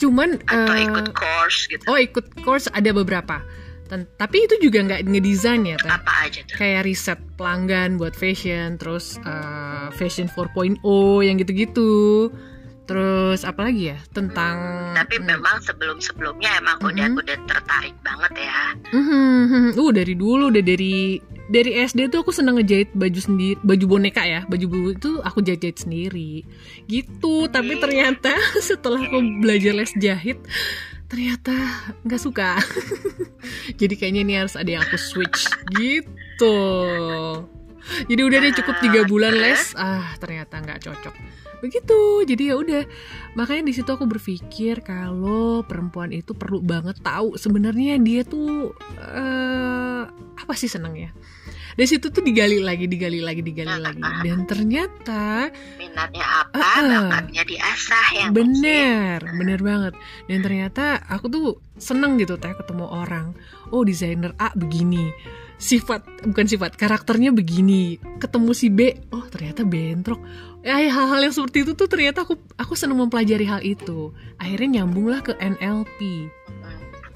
Cuman 0.00 0.28
atau 0.48 0.74
uh, 0.76 0.80
ikut 0.80 1.06
course 1.12 1.58
gitu? 1.68 1.84
oh 1.88 1.98
ikut 2.00 2.26
course 2.44 2.66
ada 2.72 2.90
beberapa. 2.92 3.44
Ten 3.90 4.06
tapi 4.16 4.46
itu 4.46 4.54
juga 4.62 4.86
nggak 4.86 5.02
ngedesain 5.10 5.66
ya 5.66 5.76
teh 5.80 5.90
apa 5.90 6.12
aja 6.24 6.40
tuh? 6.46 6.56
Kayak 6.56 6.88
riset 6.88 7.20
pelanggan 7.34 7.98
buat 8.00 8.14
fashion 8.16 8.80
terus 8.80 9.18
uh, 9.26 9.90
fashion 9.96 10.30
4.0 10.30 10.80
yang 11.26 11.36
gitu-gitu 11.40 12.30
Terus 12.90 13.46
apa 13.46 13.70
lagi 13.70 13.94
ya 13.94 13.98
tentang 14.10 14.58
hmm, 14.58 14.98
tapi 14.98 15.22
memang 15.22 15.62
sebelum 15.62 16.02
sebelumnya 16.02 16.58
emang 16.58 16.82
mm 16.82 16.90
-hmm. 16.90 16.90
udah 16.90 17.06
udah 17.22 17.38
tertarik 17.46 17.94
banget 18.02 18.50
ya. 18.50 18.60
Mm 18.90 19.04
-hmm. 19.06 19.64
Uh 19.78 19.90
dari 19.94 20.18
dulu 20.18 20.50
udah 20.50 20.58
dari 20.58 21.22
dari 21.46 21.70
SD 21.86 22.10
tuh 22.10 22.26
aku 22.26 22.34
seneng 22.34 22.58
ngejahit 22.58 22.90
baju 22.90 23.20
sendiri 23.22 23.62
baju 23.62 23.84
boneka 23.86 24.26
ya 24.26 24.42
baju 24.50 24.90
itu 24.90 25.22
aku 25.22 25.38
jahit 25.38 25.62
jahit 25.62 25.78
sendiri. 25.86 26.42
Gitu 26.90 27.46
tapi 27.54 27.78
ternyata 27.78 28.34
setelah 28.58 29.06
aku 29.06 29.22
belajar 29.38 29.70
les 29.70 29.94
jahit 29.94 30.42
ternyata 31.06 31.54
nggak 32.02 32.18
suka. 32.18 32.58
Jadi 33.80 33.94
kayaknya 33.94 34.26
ini 34.26 34.34
harus 34.34 34.58
ada 34.58 34.66
yang 34.66 34.82
aku 34.82 34.98
switch. 34.98 35.46
Gitu. 35.78 36.58
Jadi 38.10 38.20
udah 38.26 38.38
deh 38.42 38.54
cukup 38.58 38.82
tiga 38.82 39.06
bulan 39.06 39.38
les. 39.38 39.78
Ah 39.78 40.10
ternyata 40.18 40.58
nggak 40.58 40.82
cocok 40.90 41.39
begitu. 41.60 42.24
Jadi 42.24 42.42
ya 42.50 42.54
udah. 42.56 42.84
Makanya 43.36 43.68
di 43.68 43.72
situ 43.76 43.88
aku 43.88 44.04
berpikir 44.08 44.82
kalau 44.84 45.62
perempuan 45.64 46.10
itu 46.10 46.34
perlu 46.34 46.60
banget 46.60 46.98
tahu 47.04 47.36
sebenarnya 47.36 48.00
dia 48.00 48.24
tuh 48.24 48.74
uh, 49.00 50.04
apa 50.40 50.52
sih 50.56 50.66
seneng 50.66 50.96
ya 50.96 51.10
dari 51.80 51.86
situ 51.86 52.10
tuh 52.10 52.20
digali 52.20 52.58
lagi 52.58 52.90
digali 52.90 53.22
lagi 53.22 53.40
digali 53.40 53.70
uh, 53.70 53.80
lagi. 53.80 54.02
dan 54.04 54.44
ternyata 54.44 55.48
minatnya 55.78 56.26
apa? 56.44 56.60
Uh, 56.60 57.08
bakatnya 57.08 57.42
diasah 57.46 58.06
ya 58.12 58.26
bener 58.28 59.18
mungkin. 59.22 59.38
bener 59.38 59.60
banget. 59.62 59.94
Dan 60.26 60.38
ternyata 60.42 61.00
aku 61.06 61.26
tuh 61.30 61.46
seneng 61.78 62.18
gitu 62.18 62.36
teh 62.36 62.52
ketemu 62.52 62.84
orang. 62.84 63.32
Oh 63.70 63.86
desainer 63.86 64.34
A 64.36 64.50
begini. 64.52 65.08
Sifat 65.60 66.04
bukan 66.24 66.46
sifat 66.48 66.74
karakternya 66.74 67.30
begini. 67.32 67.96
Ketemu 68.18 68.50
si 68.52 68.68
B 68.68 68.90
oh 69.14 69.24
ternyata 69.30 69.62
bentrok 69.62 70.20
hal-hal 70.64 71.20
yang 71.24 71.32
seperti 71.32 71.64
itu 71.64 71.72
tuh 71.72 71.88
ternyata 71.88 72.28
aku 72.28 72.36
aku 72.60 72.76
senang 72.76 73.00
mempelajari 73.00 73.46
hal 73.48 73.60
itu. 73.64 74.12
Akhirnya 74.36 74.82
nyambunglah 74.82 75.24
ke 75.24 75.32
NLP 75.40 76.28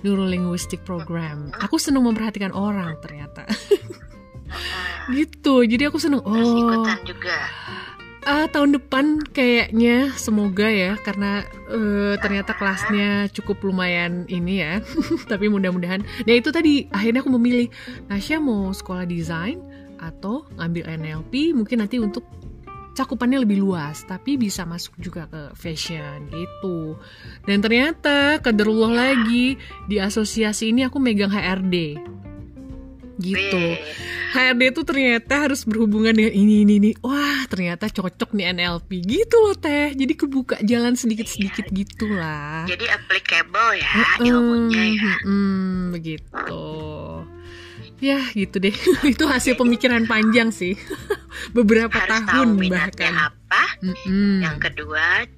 Neuro 0.04 0.28
Linguistic 0.28 0.84
Program. 0.84 1.52
Aku 1.64 1.80
senang 1.80 2.04
memperhatikan 2.04 2.52
orang 2.52 3.00
ternyata. 3.00 3.48
Gitu. 5.16 5.54
Jadi 5.64 5.82
aku 5.88 5.96
senang 6.00 6.24
oh. 6.24 6.84
juga. 7.04 7.36
Uh, 8.24 8.48
tahun 8.48 8.80
depan 8.80 9.20
kayaknya 9.36 10.08
semoga 10.16 10.64
ya 10.64 10.96
karena 10.96 11.44
uh, 11.68 12.16
ternyata 12.16 12.56
kelasnya 12.56 13.28
cukup 13.32 13.60
lumayan 13.64 14.24
ini 14.32 14.64
ya. 14.64 14.80
Tapi 15.32 15.52
mudah-mudahan. 15.52 16.00
Nah 16.00 16.34
itu 16.36 16.48
tadi 16.48 16.88
akhirnya 16.88 17.20
aku 17.20 17.32
memilih 17.36 17.68
Nasya 18.08 18.40
mau 18.40 18.72
sekolah 18.72 19.04
desain 19.04 19.60
atau 20.00 20.48
ngambil 20.56 20.84
NLP 21.00 21.52
mungkin 21.52 21.84
nanti 21.84 22.00
untuk 22.00 22.24
cakupannya 22.94 23.42
lebih 23.42 23.60
luas 23.60 24.06
tapi 24.06 24.38
bisa 24.38 24.62
masuk 24.64 24.94
juga 25.02 25.26
ke 25.26 25.42
fashion 25.58 26.30
gitu. 26.30 26.94
Dan 27.44 27.60
ternyata 27.60 28.38
kederullah 28.38 28.94
lagi 28.94 29.58
di 29.90 29.96
asosiasi 29.98 30.70
ini 30.70 30.86
aku 30.86 31.02
megang 31.02 31.34
HRD 31.34 31.98
gitu. 33.18 33.62
HRD 34.34 34.62
itu 34.74 34.82
ternyata 34.82 35.46
harus 35.46 35.62
berhubungan 35.62 36.10
dengan 36.10 36.34
ini 36.34 36.66
ini 36.66 36.74
ini. 36.82 36.90
Wah 36.98 37.46
ternyata 37.46 37.86
cocok 37.86 38.34
nih 38.34 38.50
NLP 38.54 38.90
gitu 39.06 39.36
loh 39.38 39.54
teh. 39.54 39.94
Jadi 39.94 40.12
kebuka 40.18 40.58
jalan 40.66 40.98
sedikit 40.98 41.30
sedikit 41.30 41.70
iya. 41.70 41.74
gitulah. 41.84 42.66
Jadi 42.66 42.84
applicable 42.90 43.78
ya 43.78 43.90
uh 43.90 43.98
-uh, 44.02 44.26
ilmunya 44.26 44.82
ya. 44.98 45.02
uh 45.02 45.14
-uh, 45.22 45.78
begitu. 45.94 46.64
Ya 48.02 48.20
gitu 48.34 48.56
deh. 48.58 48.74
Itu 49.14 49.30
hasil 49.30 49.54
pemikiran 49.54 50.10
panjang 50.10 50.50
sih 50.50 50.74
beberapa 51.52 51.92
harus 51.92 52.24
tahun 52.24 52.48
tahu 52.56 52.70
bahkan 52.72 53.14
apa 53.18 53.64
mm 53.84 53.94
-hmm. 53.94 54.34
yang 54.40 54.56
kedua 54.62 55.28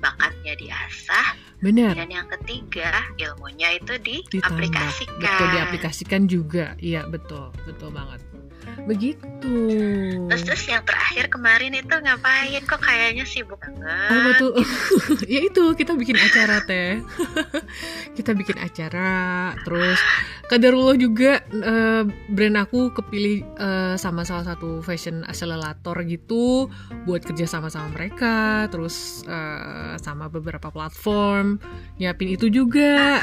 bakatnya 0.00 0.54
diasah 0.54 1.44
Benar. 1.64 1.96
Dan 1.96 2.12
yang 2.12 2.28
ketiga, 2.28 2.92
ilmunya 3.16 3.80
itu 3.80 3.96
diaplikasikan. 4.04 5.16
Betul, 5.16 5.48
diaplikasikan 5.48 6.22
juga. 6.28 6.76
Iya, 6.76 7.08
betul. 7.08 7.56
Betul 7.64 7.88
banget. 7.88 8.20
Begitu. 8.84 9.56
Terus 10.28 10.42
terus 10.42 10.64
yang 10.66 10.82
terakhir 10.82 11.30
kemarin 11.30 11.72
itu 11.76 11.94
ngapain? 11.94 12.62
Kok 12.64 12.80
kayaknya 12.80 13.24
sibuk 13.28 13.60
banget. 13.62 14.10
Oh 14.10 14.20
betul. 14.26 14.52
ya 15.32 15.40
itu 15.46 15.62
kita 15.78 15.92
bikin 15.94 16.16
acara 16.18 16.60
teh. 16.66 17.00
kita 18.18 18.34
bikin 18.34 18.58
acara. 18.58 19.52
Terus 19.62 20.00
kadarullah 20.50 20.96
juga 20.98 21.40
uh, 21.50 22.02
brand 22.32 22.56
aku 22.60 22.92
kepilih 22.92 23.46
uh, 23.56 23.94
sama 23.94 24.26
salah 24.26 24.44
satu 24.54 24.82
fashion 24.84 25.22
accelerator 25.24 26.02
gitu 26.04 26.68
buat 27.06 27.22
kerja 27.22 27.46
sama 27.46 27.70
sama 27.70 27.94
mereka. 27.94 28.66
Terus 28.68 29.22
uh, 29.28 29.96
sama 30.00 30.26
beberapa 30.26 30.68
platform 30.68 31.62
nyiapin 32.00 32.34
itu 32.34 32.50
juga. 32.50 33.22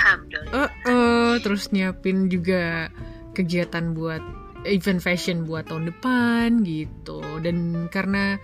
Uh, 0.52 0.70
uh, 0.88 1.34
terus 1.44 1.70
nyiapin 1.76 2.32
juga 2.32 2.94
kegiatan 3.32 3.96
buat 3.96 4.22
event 4.66 5.02
fashion 5.02 5.46
buat 5.46 5.70
tahun 5.70 5.90
depan 5.90 6.62
gitu. 6.66 7.22
Dan 7.42 7.88
karena 7.90 8.38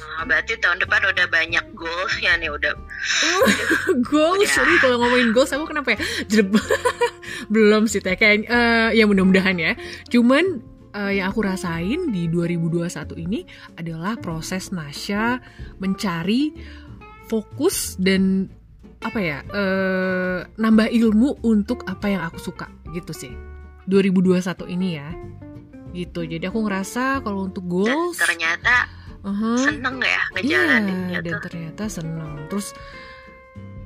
nah, 0.00 0.22
berarti 0.28 0.60
tahun 0.60 0.80
depan 0.84 1.00
udah 1.10 1.26
banyak 1.28 1.64
goals 1.72 2.14
ya 2.20 2.36
nih 2.36 2.50
udah. 2.52 2.72
Goals? 4.10 4.52
Ya. 4.52 4.64
kalau 4.80 5.00
ngomongin 5.00 5.32
goals 5.32 5.52
aku 5.52 5.64
kenapa 5.70 5.96
ya? 5.96 5.98
Belum 7.54 7.88
sih 7.88 8.04
teh. 8.04 8.16
Kayak 8.16 8.48
uh, 8.48 8.90
ya 8.92 9.04
mudah-mudahan 9.08 9.56
ya. 9.56 9.72
Cuman 10.12 10.60
uh, 10.94 11.12
yang 11.12 11.30
aku 11.30 11.46
rasain 11.46 12.10
di 12.10 12.26
2021 12.28 13.26
ini 13.26 13.40
adalah 13.78 14.18
proses 14.18 14.74
Nasya 14.74 15.38
mencari 15.78 16.54
fokus 17.30 17.94
dan 17.96 18.50
apa 19.00 19.16
ya 19.22 19.38
uh, 19.48 20.44
nambah 20.60 20.92
ilmu 20.92 21.40
untuk 21.46 21.88
apa 21.88 22.12
yang 22.12 22.20
aku 22.20 22.36
suka 22.36 22.68
gitu 22.92 23.16
sih 23.16 23.32
2021 23.90 24.74
ini 24.78 24.88
ya. 24.96 25.10
Gitu. 25.90 26.20
Jadi 26.22 26.44
aku 26.46 26.62
ngerasa 26.62 27.20
kalau 27.26 27.50
untuk 27.50 27.66
goals 27.66 28.14
dan 28.14 28.30
ternyata 28.30 28.74
uh-huh, 29.26 29.58
seneng 29.58 29.98
ya 29.98 30.22
ngejalaninnya 30.38 31.18
iya, 31.18 31.26
dan 31.26 31.36
ternyata 31.42 31.84
seneng. 31.90 32.46
Terus 32.46 32.70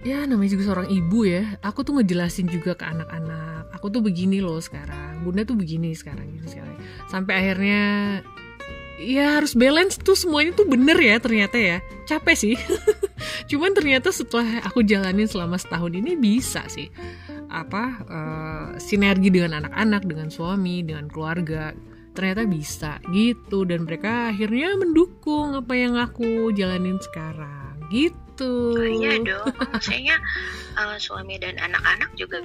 ya 0.04 0.28
namanya 0.28 0.60
juga 0.60 0.64
seorang 0.68 0.88
ibu 0.92 1.24
ya. 1.24 1.56
Aku 1.64 1.80
tuh 1.80 1.96
ngejelasin 1.96 2.52
juga 2.52 2.76
ke 2.76 2.84
anak-anak. 2.84 3.72
Aku 3.80 3.88
tuh 3.88 4.04
begini 4.04 4.44
loh 4.44 4.60
sekarang. 4.60 5.24
Bunda 5.24 5.48
tuh 5.48 5.56
begini 5.56 5.96
sekarang 5.96 6.28
gitu 6.36 6.60
sekarang. 6.60 6.76
Sampai 7.08 7.40
akhirnya 7.40 7.82
ya 9.00 9.40
harus 9.40 9.58
balance 9.58 9.98
tuh 9.98 10.14
semuanya 10.14 10.54
tuh 10.54 10.68
bener 10.68 11.00
ya 11.00 11.16
ternyata 11.16 11.56
ya. 11.56 11.80
Capek 12.04 12.36
sih. 12.36 12.54
Cuman 13.50 13.72
ternyata 13.72 14.12
setelah 14.12 14.60
aku 14.60 14.84
jalanin 14.84 15.24
selama 15.24 15.56
setahun 15.56 15.96
ini 15.96 16.20
bisa 16.20 16.68
sih 16.68 16.92
apa 17.54 17.84
uh, 18.10 18.66
sinergi 18.82 19.30
dengan 19.30 19.62
anak-anak 19.62 20.02
dengan 20.02 20.28
suami 20.34 20.82
dengan 20.82 21.06
keluarga 21.06 21.70
ternyata 22.14 22.42
bisa 22.46 22.92
gitu. 23.14 23.62
Dan 23.62 23.86
mereka 23.86 24.34
akhirnya 24.34 24.74
mendukung 24.78 25.54
apa 25.54 25.74
yang 25.74 25.94
aku 25.98 26.50
jalanin 26.54 26.98
sekarang 26.98 27.78
gitu. 27.90 28.74
Oh, 28.74 28.82
iya 28.82 29.22
dong. 29.22 29.46
Maksudnya 29.74 30.18
uh, 30.74 30.98
suami 30.98 31.38
dan 31.38 31.58
anak-anak 31.58 32.10
juga 32.18 32.42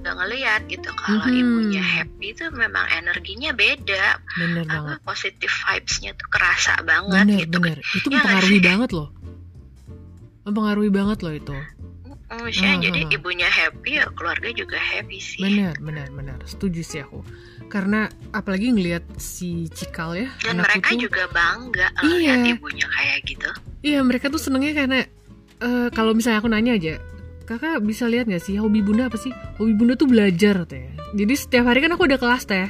udah 0.00 0.16
ngeliat 0.16 0.64
gitu 0.72 0.88
kalau 0.96 1.28
hmm. 1.28 1.40
ibunya 1.44 1.84
happy 1.84 2.32
tuh 2.32 2.48
memang 2.56 2.88
energinya 2.88 3.52
beda. 3.52 4.16
Bener 4.40 4.64
apa, 4.64 4.72
banget. 4.72 4.98
positive 5.04 5.54
vibesnya 5.68 6.16
tuh 6.16 6.28
kerasa 6.32 6.80
banget 6.88 7.20
bener, 7.28 7.40
gitu. 7.44 7.56
bener. 7.60 7.78
itu 7.84 8.06
ya 8.08 8.24
mempengaruhi 8.24 8.60
banget 8.64 8.90
loh. 8.96 9.08
Mempengaruhi 10.48 10.88
banget 10.88 11.18
loh 11.20 11.34
itu 11.36 11.56
Maksudnya 12.30 12.78
uh, 12.78 12.82
jadi 12.86 13.00
ibunya 13.10 13.48
happy 13.50 13.98
ya 13.98 14.06
keluarga 14.14 14.48
juga 14.54 14.78
happy 14.78 15.18
sih. 15.18 15.42
Benar, 15.42 15.74
benar, 15.82 16.06
benar. 16.14 16.38
Setuju 16.46 16.80
sih 16.86 17.02
aku. 17.02 17.26
karena 17.70 18.10
apalagi 18.34 18.74
ngelihat 18.74 19.06
si 19.14 19.70
Cikal 19.70 20.18
ya 20.18 20.28
dan 20.42 20.58
mereka 20.58 20.90
tuh, 20.90 21.06
juga 21.06 21.22
bangga 21.30 21.86
iya. 22.02 22.34
lihat 22.34 22.58
ibunya 22.58 22.86
kayak 22.90 23.18
gitu 23.22 23.50
iya 23.86 24.02
mereka 24.02 24.26
tuh 24.26 24.42
senengnya 24.42 24.74
karena 24.74 25.06
uh, 25.62 25.86
kalau 25.94 26.10
misalnya 26.10 26.42
aku 26.42 26.50
nanya 26.50 26.74
aja 26.74 26.98
kakak 27.46 27.78
bisa 27.86 28.10
lihat 28.10 28.26
nggak 28.26 28.42
sih 28.42 28.58
hobi 28.58 28.82
bunda 28.82 29.06
apa 29.06 29.14
sih 29.22 29.30
hobi 29.62 29.78
bunda 29.78 29.94
tuh 29.94 30.10
belajar 30.10 30.66
teh 30.66 30.90
jadi 31.14 31.34
setiap 31.38 31.70
hari 31.70 31.78
kan 31.78 31.94
aku 31.94 32.10
ada 32.10 32.18
kelas 32.18 32.42
teh 32.50 32.66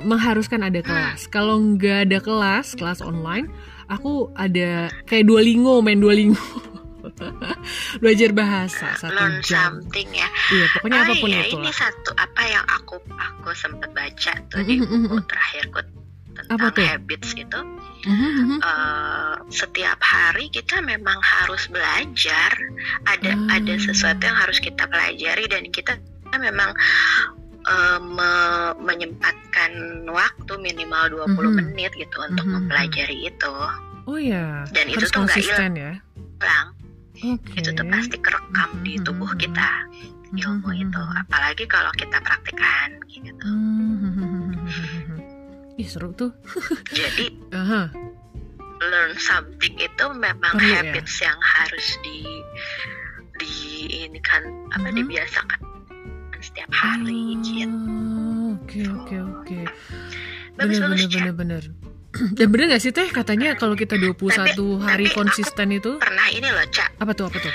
mengharuskan 0.00 0.64
ada 0.64 0.80
kelas 0.80 1.28
hmm. 1.28 1.30
kalau 1.34 1.60
nggak 1.60 2.08
ada 2.08 2.18
kelas 2.24 2.72
kelas 2.78 3.04
online 3.04 3.52
aku 3.90 4.32
ada 4.32 4.88
kayak 5.04 5.28
dua 5.28 5.44
lingo 5.44 5.84
main 5.84 6.00
dua 6.00 6.16
lingo 6.16 6.40
belajar 8.02 8.30
bahasa 8.32 8.96
satu 8.98 9.14
learn 9.14 9.34
jam. 9.42 9.82
something 9.82 10.08
ya 10.14 10.28
iya 10.54 10.66
pokoknya 10.76 10.98
oh, 10.98 11.04
apa 11.04 11.14
pun 11.18 11.28
iya, 11.30 11.40
itu 11.46 11.56
ini 11.58 11.72
satu 11.74 12.10
apa 12.16 12.42
yang 12.46 12.64
aku 12.68 12.96
aku 13.16 13.48
sempat 13.54 13.90
baca 13.92 14.32
tuh 14.48 14.60
di 14.64 14.80
buku 14.80 15.18
terakhirku 15.26 15.78
tentang 16.38 16.46
apa 16.54 16.66
tuh? 16.70 16.86
habits 16.86 17.30
itu 17.34 17.60
uh, 18.62 19.34
setiap 19.50 19.98
hari 19.98 20.46
kita 20.54 20.78
memang 20.80 21.18
harus 21.18 21.66
belajar 21.66 22.52
ada 23.06 23.32
uh. 23.34 23.56
ada 23.58 23.74
sesuatu 23.76 24.22
yang 24.22 24.38
harus 24.38 24.62
kita 24.62 24.86
pelajari 24.86 25.44
dan 25.50 25.66
kita 25.74 25.98
memang 26.38 26.70
uh, 27.68 27.98
me 28.00 28.32
menyempatkan 28.80 29.72
waktu 30.08 30.52
minimal 30.60 31.26
20 31.26 31.28
mm 31.28 31.36
-hmm. 31.36 31.54
menit 31.58 31.92
gitu 31.96 32.16
untuk 32.22 32.44
mm 32.44 32.52
-hmm. 32.52 32.54
mempelajari 32.64 33.18
itu. 33.28 33.54
Oh 34.08 34.16
ya. 34.16 34.64
Dan 34.72 34.88
harus 34.88 35.08
itu 35.08 35.12
tuh 35.12 35.20
nggak 35.24 35.38
hilang. 35.44 35.74
Ya? 35.76 35.92
Okay. 37.22 37.60
itu 37.62 37.70
tuh 37.74 37.86
pasti 37.88 38.16
kerekam 38.18 38.70
di 38.82 38.96
mm-hmm. 38.96 39.06
tubuh 39.06 39.30
kita 39.38 39.70
ilmu 40.34 40.68
mm-hmm. 40.70 40.84
itu 40.88 41.02
apalagi 41.18 41.64
kalau 41.66 41.92
kita 41.96 42.18
praktekkan 42.22 42.90
gitu 43.08 43.48
Ih 45.78 45.86
seru 45.86 46.10
tuh 46.10 46.34
jadi 46.98 47.30
uh-huh. 47.54 47.86
learn 48.82 49.14
something 49.14 49.78
itu 49.78 50.04
memang 50.10 50.58
ya? 50.58 50.82
habits 50.82 51.22
ya? 51.22 51.30
yang 51.30 51.38
harus 51.38 51.86
di 52.02 52.26
di 53.38 53.54
ini 54.02 54.18
kan 54.18 54.42
apa 54.74 54.90
uh-huh. 54.90 54.98
dibiasakan 54.98 55.60
setiap 56.38 56.70
hari 56.70 57.34
oh, 57.34 57.42
gitu 57.46 57.78
oke 58.58 58.80
oke 58.94 59.16
oke 59.22 59.58
bener 60.58 60.78
bener 60.82 61.06
bener 61.06 61.34
bener 61.34 61.62
Dan 62.34 62.46
bener 62.50 62.76
gak 62.76 62.82
sih 62.82 62.92
teh? 62.94 63.06
Katanya 63.08 63.54
kalau 63.54 63.78
kita 63.78 63.94
21 63.94 64.14
tapi, 64.14 64.52
hari 64.82 65.06
tapi 65.06 65.16
konsisten 65.16 65.68
itu 65.70 65.98
pernah 66.02 66.26
ini 66.30 66.48
loh 66.48 66.66
cak. 66.70 66.98
Apa 66.98 67.12
tuh 67.14 67.30
apa 67.30 67.38
tuh? 67.38 67.54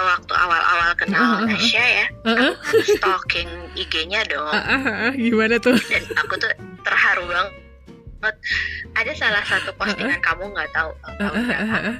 Waktu 0.00 0.32
awal-awal 0.32 0.90
kenal 0.96 1.20
uh, 1.20 1.28
uh, 1.28 1.40
uh, 1.44 1.48
Nasya 1.52 1.84
ya 1.84 2.06
uh, 2.24 2.30
uh. 2.32 2.54
stalking 2.88 3.50
IG-nya 3.76 4.24
dong. 4.32 4.48
Uh, 4.48 4.56
uh, 4.56 4.86
uh, 5.10 5.12
gimana 5.12 5.60
tuh? 5.60 5.76
Dan 5.76 6.04
aku 6.16 6.40
tuh 6.40 6.48
terharu 6.80 7.28
banget. 7.28 7.52
Ada 8.96 9.12
salah 9.16 9.44
satu 9.44 9.76
postingan 9.76 10.16
uh, 10.16 10.20
uh. 10.20 10.24
kamu 10.24 10.44
nggak 10.56 10.70
tahu, 10.72 10.90
uh, 11.04 11.24
uh, 11.24 11.52
uh, 11.52 11.76
uh. 11.92 11.96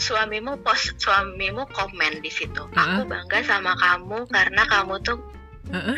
suamimu 0.00 0.60
post 0.64 0.96
suamimu 0.96 1.68
komen 1.76 2.24
di 2.24 2.32
situ. 2.32 2.64
Uh, 2.72 2.76
uh. 2.76 2.84
aku 2.88 3.00
bangga 3.04 3.44
sama 3.44 3.76
kamu 3.76 4.24
karena 4.32 4.62
kamu 4.64 4.96
tuh 5.04 5.20
uh-uh. 5.70 5.96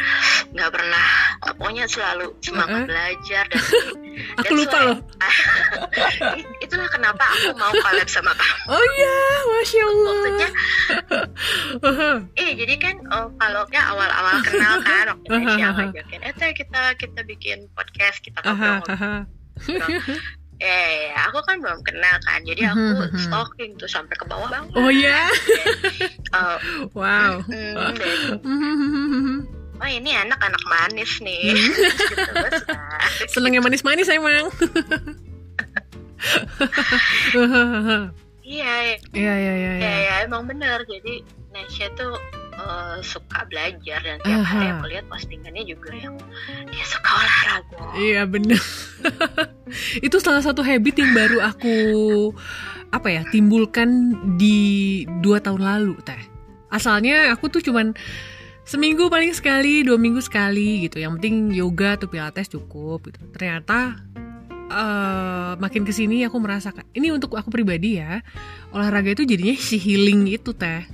nggak 0.53 0.71
pernah 0.71 1.07
pokoknya 1.41 1.85
selalu 1.89 2.37
semangat 2.45 2.85
uh-uh. 2.85 2.91
belajar 2.91 3.45
dan 3.49 3.63
aku 4.45 4.53
lupa 4.53 4.79
loh 4.85 4.99
itulah 6.65 6.89
kenapa 6.93 7.25
aku 7.25 7.57
mau 7.57 7.73
collab 7.73 8.09
sama 8.09 8.33
kamu 8.37 8.65
oh 8.69 8.85
iya 8.99 9.17
masya 9.49 9.83
allah 9.89 10.13
maksudnya 10.13 10.51
uh-huh. 11.81 12.17
eh 12.43 12.51
jadi 12.59 12.75
kan 12.77 12.95
oh, 13.09 13.27
kalau 13.41 13.63
ya 13.73 13.83
awal-awal 13.89 14.37
kenal 14.45 14.75
kan 14.85 15.07
waktu 15.17 15.33
uh-huh. 15.33 15.73
ngajakin 15.81 16.21
eh 16.21 16.53
kita 16.53 16.83
kita 17.01 17.21
bikin 17.25 17.59
podcast 17.73 18.21
kita 18.21 18.39
ngobrol 18.45 18.85
uh-huh. 18.85 19.25
Eh, 20.63 21.11
aku 21.19 21.43
kan 21.43 21.59
belum 21.59 21.83
kenal 21.83 22.15
kan, 22.23 22.39
jadi 22.47 22.71
aku 22.71 23.11
stalking 23.19 23.75
tuh 23.75 23.91
sampai 23.91 24.15
ke 24.15 24.23
bawah 24.23 24.47
banget. 24.47 24.71
Oh 24.79 24.87
ya? 24.87 25.27
uh, 26.31 26.63
wow. 26.95 27.43
Mm, 27.51 29.51
oh 29.81 29.89
ini 29.89 30.11
anak-anak 30.15 30.63
manis 30.67 31.19
nih. 31.23 31.55
gitu, 32.11 32.23
Senengnya 33.31 33.61
manis-manis 33.65 34.09
emang. 34.11 34.51
Iya, 38.45 39.01
iya, 39.17 39.35
iya, 39.41 39.55
iya. 39.57 39.73
Iya, 39.81 39.95
ya, 40.05 40.15
emang 40.29 40.45
bener. 40.45 40.85
Jadi 40.85 41.25
Nasya 41.49 41.89
tuh 41.97 42.13
uh, 42.59 42.99
suka 43.01 43.47
belajar 43.49 44.01
dan 44.03 44.19
tiap 44.23 44.43
-huh. 44.43 44.47
hari 44.47 44.67
aku 44.75 44.85
lihat 44.91 45.05
postingannya 45.09 45.65
juga 45.67 45.91
yang 45.95 46.15
dia 46.71 46.85
suka 46.87 47.11
olahraga. 47.11 47.85
Iya 47.97 48.23
bener. 48.29 48.61
itu 50.07 50.17
salah 50.21 50.43
satu 50.43 50.61
habit 50.61 50.95
yang 50.99 51.13
baru 51.15 51.39
aku 51.41 51.77
apa 52.95 53.09
ya 53.11 53.23
timbulkan 53.33 54.15
di 54.39 55.03
dua 55.23 55.43
tahun 55.43 55.63
lalu 55.63 55.95
teh. 56.07 56.21
Asalnya 56.71 57.31
aku 57.31 57.51
tuh 57.51 57.63
cuman 57.63 57.95
seminggu 58.65 59.13
paling 59.13 59.33
sekali, 59.37 59.85
dua 59.85 59.97
minggu 59.97 60.21
sekali 60.21 60.89
gitu. 60.89 61.01
Yang 61.01 61.21
penting 61.21 61.37
yoga 61.53 62.01
atau 62.01 62.09
pilates 62.09 62.49
cukup 62.49 63.09
gitu. 63.09 63.21
Ternyata 63.33 64.01
uh, 64.71 65.53
makin 65.59 65.83
ke 65.85 65.93
sini 65.93 66.25
aku 66.25 66.39
merasakan 66.41 66.87
ini 66.97 67.13
untuk 67.13 67.35
aku 67.37 67.51
pribadi 67.51 68.01
ya 68.01 68.21
olahraga 68.73 69.13
itu 69.13 69.25
jadinya 69.27 69.57
si 69.59 69.77
healing 69.77 70.31
itu 70.31 70.55
teh 70.55 70.85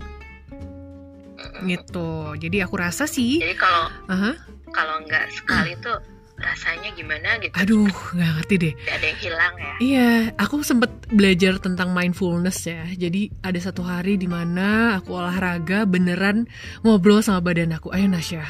gitu 1.65 2.37
jadi 2.41 2.69
aku 2.69 2.75
rasa 2.81 3.05
sih 3.05 3.41
jadi 3.41 3.57
kalau 3.57 3.85
uh 4.09 4.13
-huh. 4.13 4.35
kalau 4.73 4.97
nggak 5.05 5.29
sekali 5.33 5.77
tuh 5.81 5.99
rasanya 6.41 6.91
gimana 6.97 7.37
gitu. 7.39 7.55
Aduh 7.55 7.89
nggak 7.89 8.31
ngerti 8.41 8.55
deh. 8.57 8.75
Gak 8.75 8.97
ada 8.97 9.07
yang 9.07 9.21
hilang 9.21 9.55
ya? 9.55 9.73
Iya 9.81 10.09
aku 10.41 10.65
sempet 10.65 10.91
belajar 11.13 11.61
tentang 11.61 11.93
mindfulness 11.93 12.65
ya. 12.67 12.83
Jadi 12.97 13.31
ada 13.45 13.61
satu 13.61 13.85
hari 13.85 14.17
di 14.17 14.27
mana 14.27 14.99
aku 14.99 15.15
olahraga 15.15 15.85
beneran 15.85 16.49
ngobrol 16.83 17.21
sama 17.21 17.45
badan 17.45 17.77
aku. 17.77 17.93
Ayo 17.93 18.09
Nasya 18.09 18.49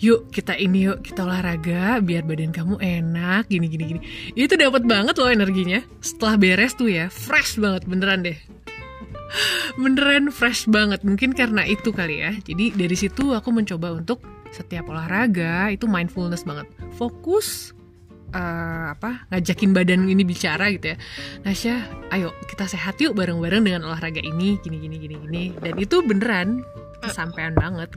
yuk 0.00 0.32
kita 0.32 0.56
ini 0.56 0.88
yuk 0.88 1.04
kita 1.04 1.28
olahraga 1.28 2.00
biar 2.00 2.24
badan 2.24 2.50
kamu 2.56 2.80
enak 2.80 3.46
gini 3.52 3.68
gini 3.68 3.84
gini. 3.84 4.00
Itu 4.32 4.56
dapat 4.56 4.88
banget 4.88 5.14
loh 5.20 5.28
energinya. 5.28 5.84
Setelah 6.00 6.40
beres 6.40 6.72
tuh 6.72 6.88
ya 6.88 7.12
fresh 7.12 7.60
banget 7.60 7.84
beneran 7.84 8.24
deh. 8.24 8.36
Beneran 9.78 10.32
fresh 10.34 10.66
banget. 10.66 11.04
Mungkin 11.06 11.36
karena 11.36 11.62
itu 11.68 11.92
kali 11.92 12.24
ya. 12.24 12.32
Jadi 12.42 12.74
dari 12.74 12.96
situ 12.96 13.36
aku 13.36 13.52
mencoba 13.54 13.94
untuk 13.94 14.24
setiap 14.50 14.90
olahraga 14.90 15.70
itu 15.70 15.86
mindfulness 15.86 16.42
banget. 16.42 16.66
Fokus 16.98 17.74
uh, 18.34 18.94
apa 18.94 19.26
ngajakin 19.30 19.70
badan 19.74 20.06
ini 20.06 20.22
bicara 20.26 20.70
gitu 20.74 20.94
ya. 20.94 20.96
Nasya 21.46 21.74
ayo 22.14 22.34
kita 22.50 22.66
sehat 22.66 22.98
yuk 22.98 23.14
bareng-bareng 23.14 23.62
dengan 23.66 23.86
olahraga 23.86 24.22
ini 24.22 24.58
gini 24.62 24.78
gini 24.78 24.96
gini 24.98 25.16
gini. 25.26 25.44
Dan 25.58 25.78
itu 25.78 26.02
beneran 26.02 26.62
kesampaian 27.02 27.54
banget. 27.54 27.90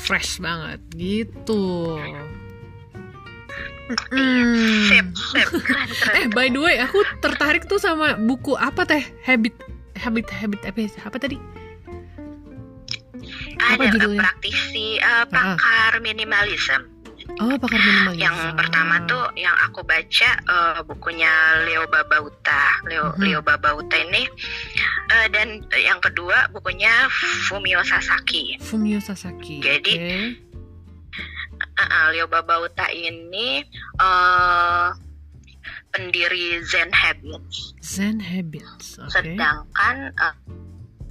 Fresh 0.00 0.40
banget 0.40 0.80
gitu. 0.96 1.96
Mm. 4.12 5.12
Eh 6.12 6.28
by 6.28 6.52
the 6.52 6.60
way, 6.60 6.76
aku 6.76 7.00
tertarik 7.24 7.64
tuh 7.64 7.80
sama 7.80 8.20
buku 8.20 8.52
apa 8.56 8.84
teh? 8.84 9.00
Habit 9.24 9.56
habit 9.98 10.28
habit 10.30 10.60
apa 10.62 10.80
apa 11.08 11.16
tadi 11.18 11.36
ada 13.58 13.84
judulnya? 13.90 14.20
praktisi 14.22 14.98
uh, 15.02 15.26
pakar 15.28 15.98
ah. 15.98 16.02
minimalism 16.02 16.98
Oh, 17.38 17.54
pakar 17.60 17.78
minimalism. 17.78 18.24
Yang 18.24 18.36
pertama 18.56 18.94
tuh 19.04 19.24
yang 19.36 19.54
aku 19.68 19.84
baca 19.84 20.30
uh, 20.48 20.80
bukunya 20.82 21.30
Leo 21.68 21.84
Babauta. 21.86 22.82
Leo 22.88 23.12
hmm. 23.12 23.20
Leo 23.20 23.40
Babauta 23.44 23.94
ini 23.94 24.24
uh, 25.12 25.26
dan 25.30 25.62
yang 25.76 26.00
kedua 26.00 26.48
bukunya 26.50 26.90
Fumio 27.46 27.84
Sasaki. 27.84 28.56
Fumio 28.58 28.98
Sasaki. 28.98 29.60
Jadi 29.60 29.94
okay. 29.94 30.24
uh, 31.78 31.82
uh, 31.84 32.06
Leo 32.16 32.26
Babauta 32.26 32.88
ini 32.90 33.62
uh, 34.00 34.90
pendiri 35.94 36.64
Zen 36.64 36.90
Habits. 36.90 37.76
Zen 37.84 38.18
Habits. 38.18 38.98
Okay. 38.98 39.12
Sedangkan 39.14 40.16
uh, 40.16 40.34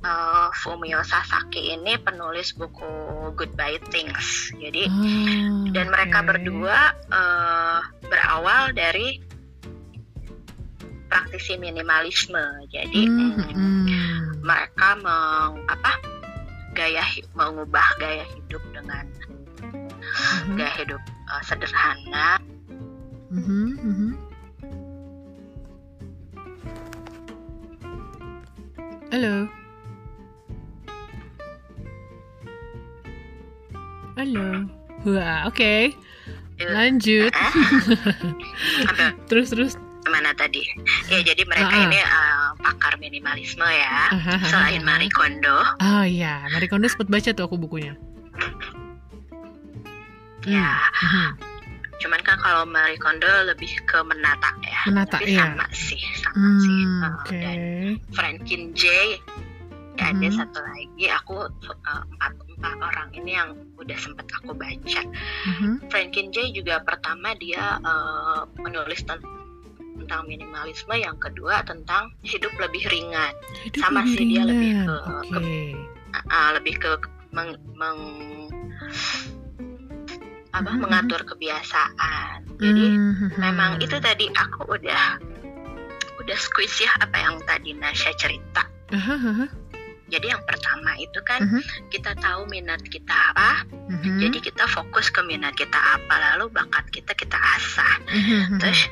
uh, 0.04 0.50
Fumio 0.62 1.02
Sasaki 1.02 1.74
ini 1.74 1.98
penulis 2.02 2.54
buku 2.54 2.90
Goodbye 3.34 3.82
Things. 3.90 4.52
Jadi 4.58 4.86
oh, 4.90 5.70
dan 5.74 5.90
mereka 5.90 6.22
okay. 6.22 6.28
berdua 6.34 6.78
uh, 7.10 7.80
berawal 8.06 8.74
dari 8.76 9.22
praktisi 11.08 11.56
minimalisme. 11.58 12.68
Jadi 12.70 13.08
mm, 13.08 13.34
mm. 13.56 13.86
mereka 14.44 15.00
meng 15.00 15.64
apa 15.72 15.98
gaya 16.76 17.02
mengubah 17.34 17.88
gaya 17.98 18.26
hidup 18.38 18.62
dengan 18.70 19.06
mm-hmm. 19.64 20.56
gaya 20.60 20.74
hidup 20.78 21.02
uh, 21.32 21.42
sederhana. 21.42 22.38
Mm-hmm, 23.34 23.66
mm-hmm. 23.82 24.12
Halo. 29.08 29.48
Halo. 34.18 34.66
Wah, 35.06 35.46
oke. 35.46 35.62
Okay. 35.62 35.94
lanjut. 36.58 37.30
Terus 39.30 39.54
terus. 39.54 39.74
Mana 40.10 40.34
tadi? 40.34 40.66
Ya 41.06 41.22
jadi 41.22 41.46
mereka 41.46 41.70
uh, 41.70 41.86
ini 41.86 42.02
uh, 42.02 42.58
pakar 42.58 42.98
minimalisme 42.98 43.62
ya. 43.62 44.10
Uh, 44.10 44.18
uh, 44.18 44.42
selain 44.42 44.82
Marie 44.82 45.14
Kondo. 45.14 45.62
Oh 45.78 46.02
iya. 46.02 46.50
Marie 46.50 46.66
Kondo 46.66 46.90
sempat 46.90 47.14
baca 47.14 47.30
tuh 47.30 47.46
aku 47.46 47.62
bukunya. 47.62 47.94
Ya. 50.50 50.82
Uh, 50.98 51.38
cuman 52.02 52.18
kan 52.26 52.42
kalau 52.42 52.66
Marie 52.66 52.98
Kondo 52.98 53.30
lebih 53.46 53.70
ke 53.86 54.02
menata 54.02 54.50
ya. 54.66 54.82
Menata 54.90 55.22
tapi 55.22 55.38
ya 55.38 55.54
sama 55.54 55.68
sih 55.78 56.02
sama 56.26 56.42
hmm, 56.42 56.62
sih 56.66 56.80
uh, 56.82 57.06
okay. 57.22 57.42
dan 57.46 57.62
Franklin 58.18 58.64
J 58.74 58.84
ya, 59.98 60.14
ada 60.14 60.28
satu 60.30 60.60
lagi 60.62 61.06
aku 61.10 61.36
uh, 61.68 62.04
empat 62.18 62.32
empat 62.58 62.78
orang 62.82 63.10
ini 63.18 63.32
yang 63.38 63.50
udah 63.78 63.98
sempet 63.98 64.26
aku 64.34 64.54
baca 64.54 65.02
mm-hmm. 65.04 65.74
Franklin 65.90 66.30
J 66.32 66.54
juga 66.54 66.82
pertama 66.86 67.34
dia 67.38 67.82
uh, 67.82 68.46
menulis 68.62 69.04
tentang 69.04 69.38
tentang 69.98 70.30
minimalisme, 70.30 70.94
yang 70.96 71.18
kedua 71.18 71.66
tentang 71.66 72.14
hidup 72.22 72.54
lebih 72.62 72.86
ringan. 72.88 73.34
Hidup 73.66 73.82
Sama 73.82 74.06
lebih 74.06 74.14
sih 74.14 74.24
ringan. 74.24 74.32
dia 74.32 74.44
lebih 74.46 74.72
ke, 74.86 74.96
okay. 74.96 75.74
ke 76.14 76.20
uh, 76.32 76.50
lebih 76.56 76.76
ke 76.80 76.92
meng, 77.36 77.52
meng 77.76 78.00
apa 80.56 80.64
mm-hmm. 80.64 80.80
mengatur 80.80 81.22
kebiasaan. 81.28 82.46
Jadi 82.56 82.86
mm-hmm. 82.94 83.30
memang 83.36 83.82
itu 83.84 83.98
tadi 84.00 84.32
aku 84.32 84.70
udah 84.70 85.20
udah 86.24 86.38
squeeze 86.40 86.88
ya 86.88 86.92
apa 87.04 87.18
yang 87.20 87.36
tadi 87.44 87.76
Nasya 87.76 88.16
cerita. 88.16 88.64
Uh-huh. 88.88 89.52
Jadi 90.08 90.32
yang 90.32 90.44
pertama 90.48 90.96
itu 91.00 91.20
kan 91.28 91.44
uh-huh. 91.44 91.64
kita 91.92 92.16
tahu 92.18 92.48
minat 92.48 92.80
kita 92.88 93.12
apa, 93.12 93.68
uh-huh. 93.68 94.18
jadi 94.24 94.40
kita 94.40 94.64
fokus 94.72 95.12
ke 95.12 95.20
minat 95.28 95.52
kita 95.60 95.76
apa, 95.76 96.16
lalu 96.32 96.48
bakat 96.56 96.88
kita 96.96 97.12
kita 97.12 97.36
asah. 97.36 97.96
Uh-huh. 98.08 98.56
Terus 98.64 98.88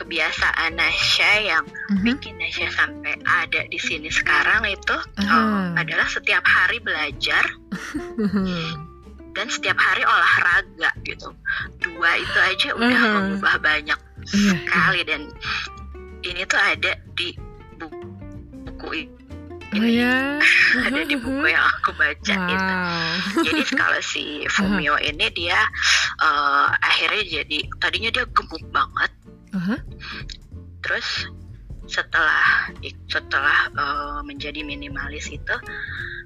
kebiasaan 0.00 0.74
Nasya 0.74 1.32
yang 1.44 1.64
mm-hmm. 1.68 2.02
bikin 2.02 2.34
Nasya 2.40 2.72
sampai 2.72 3.14
ada 3.22 3.62
di 3.68 3.78
sini 3.78 4.08
sekarang 4.08 4.64
itu 4.66 4.96
uh, 4.96 5.76
adalah 5.76 6.08
setiap 6.08 6.42
hari 6.42 6.80
belajar 6.80 7.44
dan 9.36 9.46
setiap 9.46 9.78
hari 9.78 10.02
olahraga 10.02 10.90
gitu. 11.06 11.30
Dua 11.78 12.10
itu 12.16 12.38
aja 12.42 12.68
udah 12.74 12.90
uh-huh. 12.90 13.14
mengubah 13.22 13.54
banyak 13.60 14.00
uh-huh. 14.00 14.50
sekali 14.50 15.00
dan 15.04 15.22
ini 16.24 16.42
tuh 16.48 16.58
ada 16.58 16.96
di. 17.14 17.36
Oh 19.70 19.86
ya, 19.86 20.42
ada 20.90 21.00
di 21.06 21.14
buku 21.22 21.46
yang 21.46 21.62
aku 21.78 21.94
baca 21.94 22.34
wow. 22.34 22.50
itu. 22.50 22.74
Jadi 23.46 23.62
kalau 23.78 24.00
si 24.02 24.24
Fumio 24.54 24.98
uh-huh. 24.98 25.10
ini 25.10 25.26
dia 25.30 25.62
uh, 26.18 26.74
akhirnya 26.82 27.42
jadi 27.42 27.58
tadinya 27.78 28.10
dia 28.10 28.26
gemuk 28.34 28.66
banget, 28.74 29.10
Uh-huh. 29.50 29.78
Terus 30.86 31.26
setelah 31.90 32.70
setelah 33.10 33.66
uh, 33.74 34.18
menjadi 34.22 34.62
minimalis 34.62 35.26
itu 35.26 35.56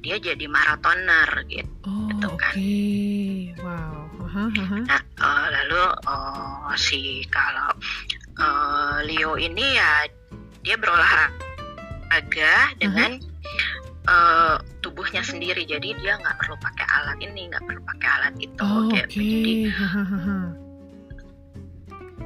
dia 0.05 0.21
jadi 0.21 0.45
maratoner 0.45 1.49
gitu, 1.49 1.73
oh, 1.89 2.05
gitu 2.13 2.29
kan. 2.37 2.53
Okay. 2.53 3.57
Wow. 3.65 4.29
Uh-huh, 4.29 4.49
uh-huh. 4.53 4.83
Nah, 4.85 5.01
uh, 5.25 5.47
lalu 5.49 5.85
uh, 6.05 6.77
si 6.77 7.25
kalau 7.33 7.73
uh, 8.37 9.01
Leo 9.09 9.41
ini 9.41 9.81
ya 9.81 10.05
dia 10.61 10.77
berolahraga 10.77 12.77
dengan 12.77 13.17
uh-huh. 13.17 13.34
Uh, 14.09 14.57
tubuhnya 14.85 15.25
sendiri 15.25 15.65
jadi 15.65 15.97
dia 15.97 16.15
nggak 16.21 16.37
perlu 16.41 16.57
pakai 16.61 16.87
alat 16.89 17.19
ini 17.25 17.49
nggak 17.51 17.65
perlu 17.65 17.81
pakai 17.85 18.09
alat 18.21 18.35
itu 18.41 18.65
oh, 18.65 18.89
gitu 18.93 19.09
okay. 19.09 19.13
jadi 19.17 19.55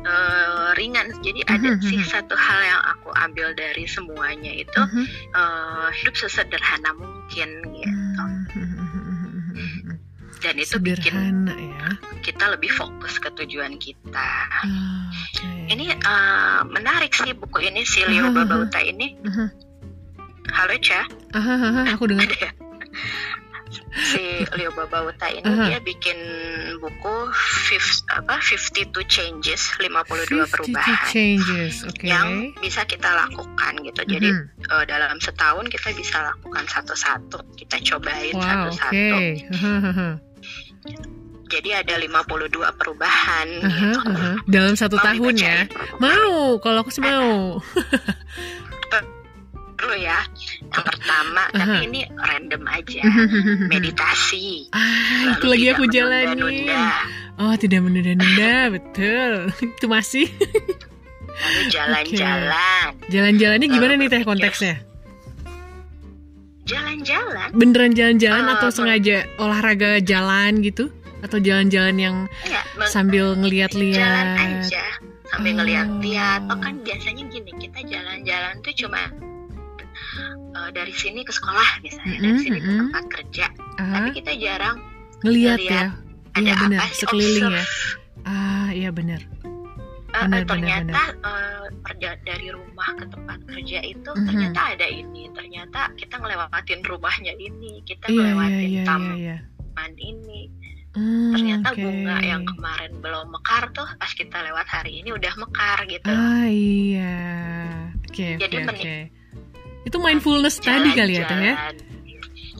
uh, 0.07 0.69
ringan 0.79 1.07
jadi 1.23 1.41
ada 1.49 1.71
uh-huh. 1.75 1.87
sih 1.87 2.01
satu 2.03 2.35
hal 2.35 2.61
yang 2.62 2.83
aku 2.97 3.09
ambil 3.19 3.49
dari 3.55 3.85
semuanya 3.87 4.53
itu 4.53 4.79
uh-huh. 4.79 5.07
uh, 5.35 5.88
hidup 5.95 6.14
sesederhana 6.19 6.91
mungkin 6.95 7.49
gitu 7.75 8.23
uh-huh. 8.23 9.95
dan 10.38 10.55
itu 10.55 10.79
Sederhana, 10.79 11.51
bikin 11.51 11.73
ya. 11.75 11.88
kita 12.23 12.45
lebih 12.55 12.71
fokus 12.71 13.19
ke 13.19 13.31
tujuan 13.43 13.79
kita 13.79 14.31
uh, 14.62 15.11
okay. 15.35 15.75
ini 15.75 15.95
uh, 16.07 16.62
menarik 16.67 17.11
sih 17.14 17.35
buku 17.35 17.67
ini 17.67 17.83
si 17.83 18.07
Leo. 18.07 18.31
Babauta 18.31 18.79
ini 18.83 19.19
uh-huh. 19.23 19.67
Halo 20.53 20.75
Ca 20.81 21.03
uh-huh, 21.35 21.85
aku 21.93 22.05
dengar 22.09 22.29
si 23.99 24.47
Leo 24.57 24.71
Babauta 24.73 25.29
ini 25.29 25.45
uh 25.45 25.53
-huh. 25.53 25.69
dia 25.69 25.81
bikin 25.83 26.19
buku 26.79 27.15
fifth, 27.69 28.07
apa 28.09 28.39
52 28.41 28.95
changes 29.11 29.75
52 29.77 30.47
perubahan 30.49 30.97
changes 31.11 31.85
okay. 31.85 32.09
yang 32.09 32.55
bisa 32.63 32.87
kita 32.87 33.11
lakukan 33.11 33.73
gitu. 33.83 34.01
Jadi 34.07 34.29
uh 34.31 34.39
-huh. 34.39 34.73
uh, 34.73 34.85
dalam 34.87 35.19
setahun 35.19 35.67
kita 35.69 35.91
bisa 35.99 36.23
lakukan 36.33 36.65
satu-satu. 36.71 37.43
Kita 37.59 37.77
cobain 37.83 38.35
satu-satu. 38.39 38.95
Wow, 38.95 39.19
okay. 39.19 39.27
Jadi 41.49 41.71
ada 41.73 41.95
52 41.97 42.79
perubahan 42.79 43.49
uh 43.59 43.67
-huh, 43.67 43.73
gitu. 43.75 43.99
Uh 43.99 44.15
-huh. 44.15 44.37
Dalam 44.47 44.75
satu 44.79 44.97
mau 44.97 45.05
tahun 45.05 45.35
ya. 45.35 45.59
Mau, 45.99 46.57
kalau 46.63 46.87
aku 46.87 46.91
sih 46.95 47.03
mau. 47.03 47.59
dulu 49.88 50.05
ya. 50.05 50.20
Yang 50.68 50.85
pertama, 50.85 51.42
uh 51.48 51.57
-huh. 51.57 51.61
tapi 51.64 51.77
ini 51.88 52.01
random 52.12 52.62
aja. 52.68 53.03
Meditasi. 53.72 54.68
Ah, 54.77 55.33
itu 55.33 55.46
lagi 55.48 55.66
aku 55.72 55.88
jalani. 55.88 56.68
Oh, 57.40 57.57
tidak 57.57 57.81
menunda-nunda, 57.81 58.68
betul. 58.77 59.48
itu 59.64 59.87
masih. 59.88 60.29
Lalu 61.40 61.62
jalan-jalan. 61.74 62.87
Okay. 63.01 63.09
Jalan-jalannya 63.16 63.68
gimana 63.72 63.92
nih 63.96 64.09
teh 64.12 64.22
konteksnya? 64.29 64.77
Jalan-jalan. 66.68 67.48
Beneran 67.57 67.96
jalan-jalan 67.96 68.44
uh, 68.44 68.53
atau 68.61 68.68
sengaja 68.68 69.24
olahraga 69.40 70.05
jalan 70.05 70.61
gitu? 70.61 70.92
Atau 71.24 71.40
jalan-jalan 71.40 71.96
yang 71.96 72.16
ya, 72.44 72.61
sambil 72.92 73.33
ngeliat-liat? 73.40 73.96
Jalan 73.96 74.29
aja 74.37 74.85
sambil 75.29 75.53
oh. 75.53 75.57
ngeliat-liat. 75.61 76.40
Oh 76.48 76.59
kan 76.61 76.81
biasanya 76.85 77.24
gini, 77.29 77.53
kita 77.57 77.81
jalan-jalan 77.85 78.55
tuh 78.64 78.74
cuma 78.85 79.12
uh, 80.54 80.70
dari 80.74 80.94
sini 80.94 81.22
ke 81.24 81.33
sekolah 81.33 81.83
misalnya 81.85 82.16
mm 82.16 82.20
-hmm, 82.20 82.26
dari 82.26 82.38
sini 82.40 82.59
mm 82.59 82.62
-hmm. 82.62 82.68
ke 82.68 82.81
tempat 82.83 83.04
kerja 83.12 83.46
uh, 83.78 83.92
tapi 83.94 84.09
kita 84.16 84.33
jarang 84.38 84.76
ngelihat 85.24 85.59
ya 85.62 85.83
iya 86.38 86.54
benar 86.54 86.81
sekeliling 86.94 87.52
ya 87.54 87.64
ah 88.28 88.68
iya 88.70 88.90
benar 88.92 89.20
uh, 90.14 90.26
benar, 90.26 90.42
ternyata 90.46 90.92
benar, 90.92 91.11
benar. 91.14 91.98
Uh, 91.98 92.16
dari 92.22 92.48
rumah 92.54 92.88
ke 92.94 93.04
tempat 93.11 93.38
kerja 93.50 93.78
itu 93.83 94.11
mm 94.11 94.16
-hmm. 94.16 94.28
ternyata 94.31 94.61
ada 94.76 94.87
ini 94.87 95.22
ternyata 95.35 95.81
kita 95.98 96.14
ngelewatin 96.20 96.81
rumahnya 96.87 97.35
ini 97.37 97.83
kita 97.83 98.07
yeah, 98.07 98.14
ngelewatin 98.14 98.54
yeah, 98.54 98.70
yeah, 98.70 98.87
taman 98.87 99.16
yeah, 99.18 99.38
yeah. 99.38 99.90
ini 99.98 100.40
Hmm, 100.98 101.31
ternyata 101.31 101.68
okay. 101.78 101.85
bunga 101.87 102.16
yang 102.26 102.42
kemarin 102.42 102.92
belum 102.98 103.31
mekar 103.31 103.70
tuh 103.70 103.87
pas 104.02 104.11
kita 104.11 104.40
lewat 104.42 104.66
hari 104.66 104.98
ini 104.98 105.14
udah 105.14 105.31
mekar 105.38 105.78
gitu. 105.87 106.11
Ah 106.11 106.48
iya. 106.50 107.16
Oke 108.02 108.11
okay, 108.11 108.33
Jadi 108.40 108.57
okay, 108.66 108.72
okay. 108.72 109.00
Itu 109.87 109.97
mindfulness 110.03 110.59
jalan, 110.59 110.91
tadi 110.91 110.91
kali 110.99 111.12
ya, 111.19 111.25
Teh 111.29 111.38
ya? 111.38 111.55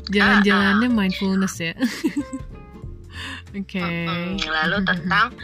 Jalan-jalannya 0.09 0.89
uh, 0.89 0.93
uh. 0.93 0.99
mindfulness 0.99 1.55
ya. 1.59 1.75
Oke. 3.59 3.81
Okay. 3.81 4.37
Lalu 4.45 4.79
tentang 4.85 5.35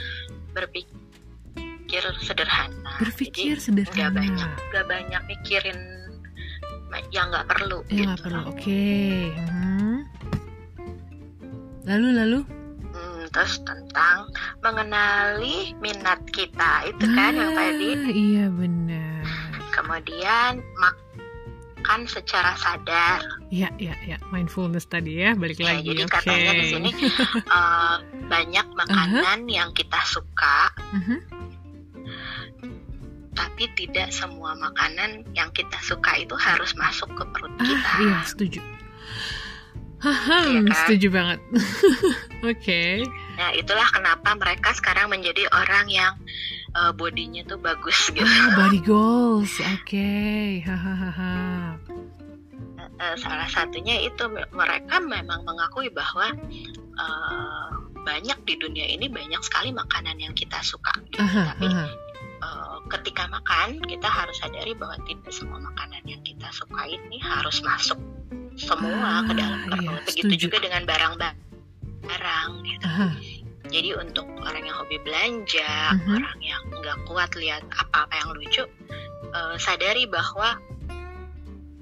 berpikir 0.55 2.05
sederhana. 2.23 2.93
Berpikir 3.01 3.57
Jadi, 3.59 3.65
sederhana. 3.65 3.97
Gak 3.99 4.13
banyak, 4.15 4.51
gak 4.71 4.87
banyak 4.87 5.23
mikirin 5.29 5.79
yang 7.11 7.27
nggak 7.33 7.47
perlu. 7.51 7.79
Yang 7.91 8.07
nggak 8.07 8.19
gitu. 8.19 8.25
perlu. 8.29 8.43
Oke. 8.47 8.55
Okay. 8.61 9.19
Hmm. 9.51 9.99
Lalu 11.85 12.09
lalu? 12.17 12.41
Hmm, 12.95 13.23
terus 13.35 13.55
tentang 13.67 14.31
mengenali 14.63 15.75
minat 15.83 16.23
kita 16.31 16.89
itu 16.89 17.05
ah, 17.05 17.13
kan 17.13 17.33
yang 17.35 17.53
ah, 17.53 17.59
tadi. 17.59 17.91
Iya 18.15 18.47
benar. 18.55 19.23
Kemudian 19.75 20.63
mak 20.79 20.97
makan 21.85 22.09
secara 22.09 22.57
sadar. 22.57 23.21
Iya, 23.53 23.69
iya, 23.77 23.93
iya. 24.09 24.17
Mindfulness 24.33 24.89
tadi 24.89 25.21
ya, 25.21 25.37
balik 25.37 25.61
ya, 25.61 25.77
lagi. 25.77 25.93
Jadi 25.93 26.03
okay. 26.09 26.17
katanya 26.17 26.53
di 26.57 26.65
sini 26.73 26.91
uh, 27.45 28.01
banyak 28.25 28.67
makanan 28.73 29.21
uh 29.21 29.45
-huh. 29.45 29.53
yang 29.53 29.69
kita 29.77 30.01
suka. 30.09 30.73
Uh 30.81 30.97
-huh. 30.97 31.21
Tapi 33.37 33.69
tidak 33.77 34.09
semua 34.17 34.57
makanan 34.57 35.29
yang 35.37 35.53
kita 35.53 35.77
suka 35.85 36.17
itu 36.17 36.33
harus 36.41 36.73
masuk 36.81 37.13
ke 37.13 37.25
perut 37.37 37.53
ah, 37.61 37.69
kita. 37.69 37.93
Iya, 38.01 38.19
setuju. 38.25 38.61
Ya 40.05 40.61
kan? 40.65 40.73
setuju 40.89 41.09
banget. 41.13 41.39
Oke. 41.53 42.49
okay. 42.49 42.93
Nah, 43.37 43.53
itulah 43.53 43.89
kenapa 43.93 44.37
mereka 44.41 44.73
sekarang 44.73 45.13
menjadi 45.13 45.49
orang 45.53 45.89
yang 45.93 46.13
uh, 46.75 46.93
bodinya 46.93 47.43
tuh 47.47 47.59
bagus 47.59 47.97
gitu. 48.15 48.27
Ah, 48.27 48.55
body 48.59 48.81
goals, 48.83 49.55
oke. 49.63 49.87
Okay. 49.87 50.63
Hahaha. 50.67 51.79
Uh, 52.95 53.17
salah 53.19 53.51
satunya 53.51 54.07
itu 54.07 54.23
mereka 54.55 55.03
memang 55.03 55.43
mengakui 55.43 55.91
bahwa 55.91 56.31
uh, 56.95 57.69
banyak 58.05 58.39
di 58.47 58.55
dunia 58.61 58.87
ini 58.87 59.11
banyak 59.11 59.41
sekali 59.43 59.75
makanan 59.75 60.21
yang 60.21 60.35
kita 60.37 60.61
suka 60.63 60.93
gitu. 61.11 61.19
Aha, 61.19 61.55
tapi 61.55 61.67
aha. 61.67 61.87
Uh, 62.45 62.77
ketika 62.93 63.25
makan 63.33 63.81
kita 63.89 64.05
harus 64.05 64.37
sadari 64.37 64.77
bahwa 64.77 65.01
tidak 65.09 65.33
semua 65.33 65.59
makanan 65.65 66.05
yang 66.05 66.21
kita 66.21 66.45
suka 66.53 66.85
ini 66.85 67.17
harus 67.25 67.65
masuk 67.65 67.97
semua 68.55 68.93
ah, 68.93 69.23
ke 69.27 69.33
dalam 69.35 69.61
perut 69.67 69.83
iya, 69.83 69.99
begitu 70.07 70.29
setuju. 70.31 70.43
juga 70.47 70.57
dengan 70.63 70.83
barang-barang 70.87 72.51
gitu 72.63 72.87
aha. 72.87 73.09
Jadi 73.75 73.91
untuk 73.99 74.27
orang 74.39 74.63
yang 74.63 74.77
hobi 74.79 74.99
belanja 75.03 75.75
mhm. 75.91 75.99
-huh. 75.99 76.17
orang 76.23 76.39
yang 76.39 76.63
nggak 76.71 76.99
kuat 77.11 77.31
lihat 77.35 77.63
apa-apa 77.75 78.15
yang 78.15 78.31
lucu 78.39 78.65
uh, 79.35 79.59
sadari 79.59 80.07
bahwa 80.07 80.55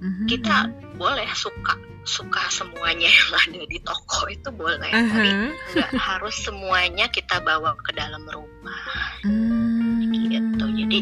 mhm, 0.00 0.09
-huh. 0.09 0.26
kita 0.26 0.57
mhm. 0.72 0.96
boleh 0.96 1.28
suka 1.37 1.76
suka 2.02 2.42
semuanya 2.50 3.07
yang 3.07 3.31
ada 3.46 3.62
di 3.68 3.78
toko 3.85 4.26
itu 4.26 4.48
boleh 4.50 4.90
uh 4.90 4.96
-huh. 4.96 5.12
tapi 5.12 5.31
nggak 5.76 5.92
harus 6.00 6.37
semuanya 6.40 7.07
kita 7.12 7.38
bawa 7.44 7.76
ke 7.85 7.92
dalam 7.94 8.24
rumah 8.26 8.83
hmm, 9.22 10.11
gitu 10.33 10.64
jadi 10.66 10.98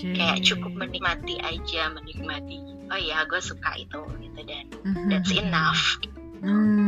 okay. 0.00 0.12
kayak 0.16 0.38
cukup 0.42 0.72
menikmati 0.74 1.38
aja 1.44 1.92
menikmati 1.94 2.58
oh 2.90 2.98
ya 2.98 3.22
gue 3.28 3.38
suka 3.38 3.70
itu 3.78 4.00
gitu 4.18 4.40
dan 4.42 4.66
-huh. 4.82 5.06
that's 5.12 5.30
enough 5.30 6.00
uh 6.42 6.82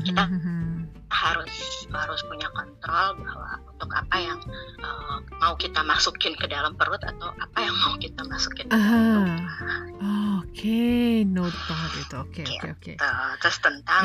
kita 0.00 0.24
harus 1.10 1.54
harus 1.90 2.20
punya 2.30 2.46
kontrol 2.54 3.18
bahwa 3.18 3.50
untuk 3.74 3.90
apa 3.90 4.16
yang 4.22 4.38
uh, 4.78 5.18
mau 5.42 5.58
kita 5.58 5.82
masukin 5.82 6.38
ke 6.38 6.46
dalam 6.46 6.78
perut 6.78 7.02
atau 7.02 7.34
apa 7.34 7.58
yang 7.58 7.74
mau 7.82 7.94
kita 7.98 8.22
masukin 8.30 8.70
ke 8.70 8.78
dalam 8.78 9.42
Oke, 10.50 11.22
note 11.30 11.54
banget 11.70 11.92
itu. 12.02 12.16
Oke, 12.18 12.42
oke, 12.42 12.68
oke. 12.74 12.92
Gitu. 12.98 13.10
Terus 13.38 13.58
tentang 13.62 14.04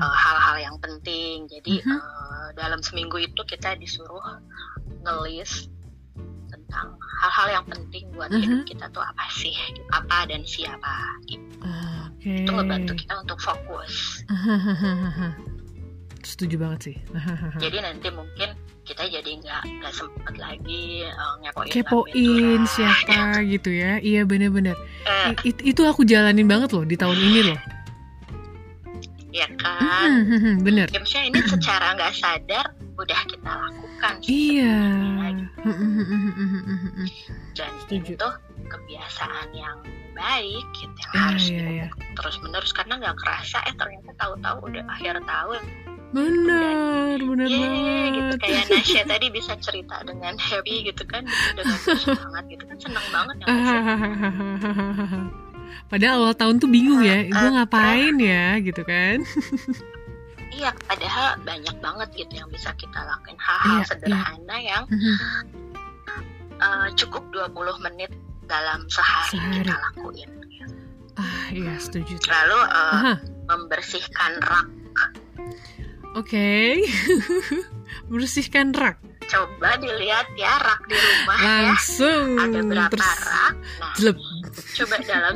uh, 0.00 0.16
hal-hal 0.24 0.56
yang 0.56 0.76
penting. 0.80 1.44
Jadi 1.44 1.84
uh 1.84 1.92
-huh. 1.92 2.00
uh, 2.00 2.48
dalam 2.56 2.80
seminggu 2.80 3.20
itu 3.20 3.42
kita 3.44 3.76
disuruh 3.76 4.40
ngelis 5.04 5.68
tentang 6.48 6.96
hal-hal 7.20 7.60
yang 7.60 7.66
penting 7.68 8.08
buat 8.16 8.32
uh 8.32 8.34
-huh. 8.34 8.42
hidup 8.42 8.62
kita 8.64 8.86
tuh 8.96 9.04
apa 9.04 9.24
sih, 9.36 9.52
apa 9.92 10.24
dan 10.24 10.42
siapa. 10.48 10.94
Gitu. 11.28 11.60
Okay. 12.24 12.48
Itu 12.48 12.50
ngebantu 12.56 12.92
kita 12.96 13.14
untuk 13.20 13.38
fokus. 13.44 14.24
setuju 16.24 16.56
banget 16.60 16.80
sih. 16.92 16.96
Jadi 17.64 17.76
nanti 17.80 18.08
mungkin 18.10 18.56
kita 18.84 19.08
jadi 19.08 19.40
nggak 19.40 19.62
nggak 19.80 19.92
sempet 19.96 20.34
lagi 20.36 21.08
uh, 21.08 21.40
ngepoin 21.40 21.72
kepoin 21.72 22.60
siapa 22.68 23.40
gitu 23.56 23.72
ya. 23.72 23.96
Iya 23.96 24.28
bener-bener. 24.28 24.76
Uh, 25.08 25.32
It, 25.40 25.56
itu 25.64 25.80
aku 25.88 26.04
jalanin 26.04 26.44
banget 26.44 26.76
loh 26.76 26.84
di 26.84 26.92
tahun 26.92 27.16
ini 27.16 27.40
loh. 27.48 27.60
Ya 29.32 29.48
kan? 29.56 30.20
Hmm, 30.20 30.24
hmm, 30.28 30.40
hmm, 30.40 30.56
bener. 30.62 30.86
Ya, 30.92 31.00
maksudnya 31.00 31.24
ini 31.32 31.40
secara 31.48 31.96
nggak 31.96 32.12
sadar 32.12 32.66
udah 32.94 33.20
kita 33.26 33.50
lakukan 33.50 34.14
iya. 34.30 34.74
dan 37.58 37.72
Setuju. 37.82 38.14
itu 38.14 38.28
kebiasaan 38.70 39.48
yang 39.50 39.78
baik 40.14 40.66
gitu 40.78 40.98
yang 41.10 41.14
ah, 41.18 41.22
harus 41.34 41.46
iya, 41.50 41.66
iya. 41.66 41.86
terus 42.14 42.38
menerus 42.38 42.70
karena 42.70 43.02
nggak 43.02 43.18
kerasa 43.18 43.58
eh 43.66 43.74
ternyata 43.74 44.14
tahu-tahu 44.14 44.70
udah 44.70 44.84
akhir 44.94 45.18
tahun 45.26 45.62
benar 46.14 47.18
benar 47.18 47.48
yeah, 47.50 47.58
banget. 47.58 48.12
Gitu 48.14 48.34
kayak 48.38 48.64
Nasya 48.70 49.02
tadi 49.04 49.26
bisa 49.34 49.52
cerita 49.58 49.96
dengan 50.06 50.38
happy 50.38 50.74
gitu 50.86 51.02
kan 51.10 51.26
dengan 51.58 51.78
semangat 51.82 52.44
gitu 52.46 52.64
kan 52.64 52.76
senang 52.78 53.06
banget 53.10 53.36
ya 53.42 53.46
padahal 55.90 56.14
awal 56.22 56.34
tahun 56.38 56.62
tuh 56.62 56.70
bingung 56.70 57.02
ya 57.02 57.26
gue 57.26 57.48
ngapain 57.58 58.14
ya 58.22 58.62
gitu 58.62 58.82
kan. 58.86 59.18
Iya 60.54 60.70
padahal 60.86 61.42
banyak 61.42 61.82
banget 61.82 62.08
gitu 62.14 62.38
yang 62.38 62.46
bisa 62.46 62.70
kita 62.78 63.02
lakuin. 63.02 63.34
Hal-hal 63.42 63.74
iya, 63.74 63.84
sederhana 63.90 64.56
iya. 64.62 64.70
yang 64.70 64.84
uh, 66.62 66.86
cukup 66.94 67.26
20 67.34 67.58
menit 67.90 68.14
dalam 68.46 68.86
sehari, 68.92 69.30
sehari. 69.34 69.64
kita 69.64 69.74
lakuin 69.90 70.30
gitu. 70.52 70.66
ah 71.14 71.46
iya 71.54 71.74
setuju 71.78 72.14
lalu 72.28 72.58
uh, 72.74 73.14
membersihkan 73.48 74.32
rak 74.42 74.68
Oke. 76.14 76.30
Okay. 76.30 76.70
Bersihkan 78.12 78.70
rak. 78.70 79.02
Coba 79.26 79.74
dilihat 79.82 80.30
ya 80.38 80.62
rak 80.62 80.86
di 80.86 80.94
rumah 80.94 81.38
Langsung. 81.42 82.38
ya. 82.38 82.46
Ada 82.46 82.60
berapa 82.62 82.94
Terus, 82.94 83.18
rak? 83.26 83.54
Nah, 83.82 83.94
jelep. 83.98 84.16
coba 84.78 84.94
dalam 85.02 85.34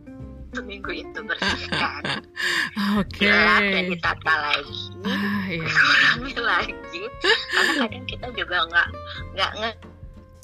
seminggu 0.52 0.90
itu 0.92 1.18
bersihkan. 1.24 2.02
Oke. 3.00 3.24
Okay. 3.24 3.72
dan 3.72 3.84
ditata 3.88 4.34
lagi. 4.52 4.80
Ah, 5.08 5.44
iya. 5.48 5.64
Kurangi 5.64 6.34
lagi. 6.44 7.02
Karena 7.24 7.72
kadang 7.88 8.04
kita 8.04 8.26
juga 8.36 8.56
nggak 8.68 8.88
nggak 9.32 9.52
nge 9.64 9.72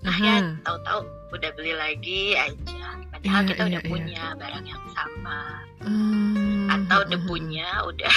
Nah 0.05 0.17
ya 0.21 0.37
tahu-tahu 0.69 1.01
udah 1.33 1.51
beli 1.57 1.73
lagi 1.77 2.37
aja. 2.37 3.01
Padahal 3.09 3.41
yeah, 3.41 3.49
kita 3.49 3.61
yeah, 3.61 3.69
udah 3.69 3.81
yeah. 3.81 3.93
punya 3.93 4.25
barang 4.37 4.67
yang 4.69 4.85
sama. 4.93 5.41
Hmm, 5.81 6.69
Atau 6.73 7.01
debunya 7.09 7.69
uh, 7.81 7.89
udah 7.89 8.17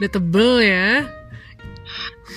udah 0.00 0.10
tebel 0.10 0.52
ya. 0.62 0.88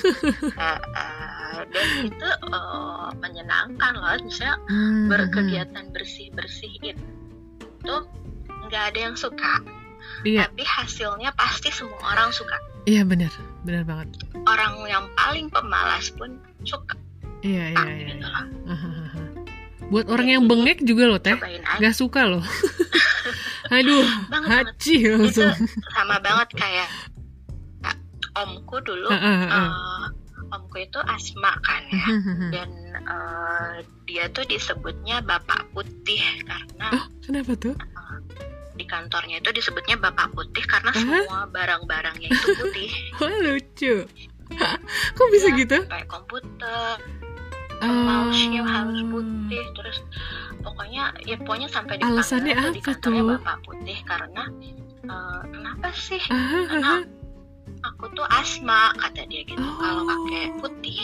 Uh, 0.03 0.63
uh, 0.63 1.59
dan 1.71 1.87
itu 2.03 2.29
uh, 2.51 3.09
menyenangkan 3.21 3.93
loh. 3.95 4.17
Misalnya 4.19 4.57
hmm, 4.67 5.07
berkegiatan 5.07 5.85
bersih 5.93 6.27
bersih 6.33 6.71
itu 6.81 7.95
nggak 8.69 8.83
ada 8.93 8.99
yang 8.99 9.15
suka. 9.15 9.63
Iya. 10.23 10.47
tapi 10.47 10.63
hasilnya 10.63 11.31
pasti 11.35 11.71
semua 11.71 11.99
orang 12.15 12.31
suka. 12.31 12.55
Iya 12.83 13.07
benar. 13.07 13.31
Benar 13.63 13.83
banget. 13.87 14.23
Orang 14.43 14.83
yang 14.87 15.07
paling 15.15 15.47
pemalas 15.51 16.11
pun 16.15 16.39
suka. 16.63 16.95
Iya 17.43 17.75
iya, 17.75 17.83
iya, 17.91 18.07
gitu 18.15 18.23
iya. 18.23 18.41
buat 19.91 20.07
orang 20.07 20.27
yang 20.31 20.43
bengek 20.47 20.79
juga 20.83 21.11
loh 21.11 21.19
teh. 21.19 21.35
Nggak 21.79 21.95
suka 21.95 22.23
loh. 22.23 22.43
Aduh 23.75 24.03
haji 24.31 24.95
langsung. 25.11 25.53
Sama 25.91 26.17
banget 26.23 26.49
kayak 26.55 26.87
omku 28.33 28.77
dulu 28.81 29.09
uh, 29.09 30.09
omku 30.53 30.75
itu 30.85 30.99
asma 31.05 31.57
kan 31.61 31.83
ya. 31.89 32.05
Dan 32.53 32.69
uh, 33.05 33.81
dia 34.05 34.29
tuh 34.29 34.45
disebutnya 34.45 35.21
bapak 35.25 35.69
putih 35.73 36.21
karena 36.45 36.87
oh, 36.93 37.05
kenapa 37.25 37.53
tuh? 37.57 37.73
uh, 37.73 38.17
di 38.73 38.85
kantornya 38.89 39.41
itu 39.41 39.49
disebutnya 39.53 39.97
bapak 39.97 40.33
putih 40.33 40.61
karena 40.65 40.91
uh? 40.93 40.97
semua 40.97 41.39
barang-barangnya 41.49 42.29
itu 42.29 42.47
putih. 42.57 42.89
Oh, 43.23 43.29
lucu. 43.29 43.95
Kok 45.17 45.29
bisa 45.33 45.49
ya, 45.53 45.57
gitu? 45.57 45.77
kayak 45.89 46.07
komputer 46.09 46.97
uh, 47.81 48.03
mouse-nya 48.05 48.61
harus 48.61 49.01
putih 49.09 49.63
terus 49.73 49.97
pokoknya 50.63 51.11
ya 51.27 51.35
pokoknya 51.41 51.67
sampai 51.71 51.99
di 51.99 52.03
alasannya 52.05 52.53
apa 52.55 52.69
di 52.71 52.81
kantornya 52.83 53.21
tuh? 53.21 53.39
Bapak 53.41 53.57
putih 53.65 53.97
karena 54.05 54.43
uh, 55.09 55.41
kenapa 55.49 55.89
sih? 55.97 56.21
Uh, 56.29 56.63
karena 56.69 56.95
aku 57.83 58.07
tuh 58.15 58.25
asma 58.31 58.95
kata 58.95 59.27
dia 59.27 59.43
gitu 59.43 59.59
oh. 59.59 59.77
kalau 59.77 60.01
pakai 60.07 60.43
putih 60.63 61.01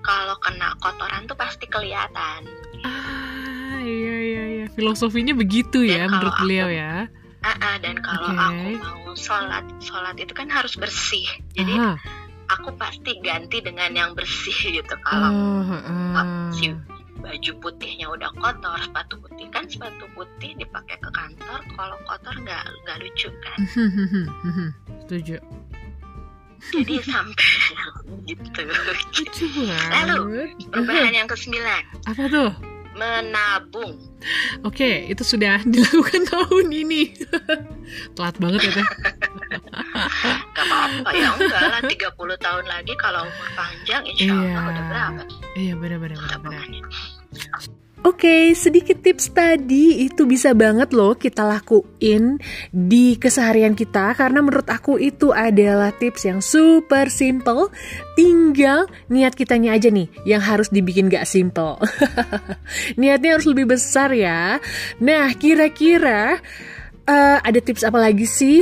kalau 0.00 0.36
kena 0.40 0.72
kotoran 0.80 1.28
tuh 1.28 1.36
pasti 1.36 1.68
kelihatan 1.68 2.40
ah 2.84 3.80
iya 3.84 4.16
iya 4.16 4.44
iya 4.60 4.66
filosofinya 4.72 5.36
begitu 5.36 5.84
dan 5.84 5.92
ya 5.92 6.04
menurut 6.08 6.34
aku, 6.34 6.42
beliau 6.48 6.68
ya 6.72 7.06
uh, 7.44 7.50
uh, 7.52 7.76
dan 7.84 7.96
kalau 8.00 8.30
okay. 8.32 8.48
aku 8.48 8.68
mau 8.80 9.14
sholat 9.14 9.64
sholat 9.84 10.16
itu 10.16 10.32
kan 10.32 10.48
harus 10.48 10.74
bersih 10.80 11.26
jadi 11.52 11.74
Aha. 11.76 11.94
aku 12.56 12.72
pasti 12.80 13.20
ganti 13.20 13.60
dengan 13.60 13.92
yang 13.92 14.10
bersih 14.16 14.56
gitu 14.80 14.94
kalau 15.04 15.30
uh, 15.30 15.72
uh. 16.16 16.50
si 16.56 16.72
baju 17.16 17.52
putihnya 17.58 18.06
udah 18.12 18.30
kotor 18.38 18.78
sepatu 18.78 19.18
putih 19.18 19.48
kan 19.50 19.66
sepatu 19.66 20.06
putih 20.14 20.54
dipakai 20.60 20.94
ke 21.00 21.10
kantor 21.10 21.60
kalau 21.74 21.96
kotor 22.06 22.34
nggak 22.38 22.64
nggak 22.86 22.96
lucu 23.02 23.28
kan 23.42 23.58
setuju 25.02 25.40
jadi 26.72 26.94
sampai 27.10 27.50
gitu, 28.26 28.60
lalu 29.92 30.50
perubahan 30.70 31.14
yang 31.14 31.28
ke 31.30 31.36
sembilan 31.38 31.82
apa 32.06 32.22
tuh? 32.30 32.50
Menabung. 32.96 33.92
Oke 34.64 34.72
okay, 34.72 34.96
itu 35.12 35.20
sudah 35.20 35.60
dilakukan 35.72 36.24
tahun 36.32 36.66
ini. 36.72 37.12
Telat 38.16 38.36
banget 38.40 38.72
ya 38.72 38.80
teh. 38.80 38.88
Gak 40.56 40.64
apa-apa 40.64 41.10
ya 41.12 41.28
enggak 41.36 41.60
lah. 41.60 41.80
30 41.84 42.16
tahun 42.16 42.64
lagi 42.64 42.92
kalau 42.96 43.28
umur 43.28 43.48
panjang 43.52 44.02
insya 44.08 44.32
Allah 44.32 44.48
iya. 44.48 44.64
udah 44.64 44.84
berapa 44.88 45.22
iya 45.54 45.72
benar-benar 45.76 46.18
benar 46.40 46.64
Oke, 48.04 48.52
sedikit 48.52 49.00
tips 49.00 49.32
tadi 49.32 50.04
itu 50.04 50.28
bisa 50.28 50.52
banget 50.52 50.92
loh 50.92 51.16
kita 51.16 51.48
lakuin 51.48 52.36
di 52.68 53.16
keseharian 53.16 53.72
kita 53.72 54.12
karena 54.12 54.44
menurut 54.44 54.68
aku 54.68 55.00
itu 55.00 55.32
adalah 55.32 55.96
tips 55.96 56.28
yang 56.28 56.44
super 56.44 57.08
simple. 57.08 57.72
Tinggal 58.12 58.84
niat 59.08 59.32
kitanya 59.32 59.72
aja 59.72 59.88
nih 59.88 60.12
yang 60.28 60.44
harus 60.44 60.68
dibikin 60.68 61.08
gak 61.08 61.24
simple. 61.24 61.80
Niatnya 63.00 63.40
harus 63.40 63.48
lebih 63.48 63.72
besar 63.72 64.12
ya. 64.12 64.60
Nah, 65.00 65.32
kira-kira 65.32 66.36
uh, 67.08 67.38
ada 67.40 67.58
tips 67.64 67.86
apa 67.86 67.96
lagi 67.96 68.28
sih? 68.28 68.60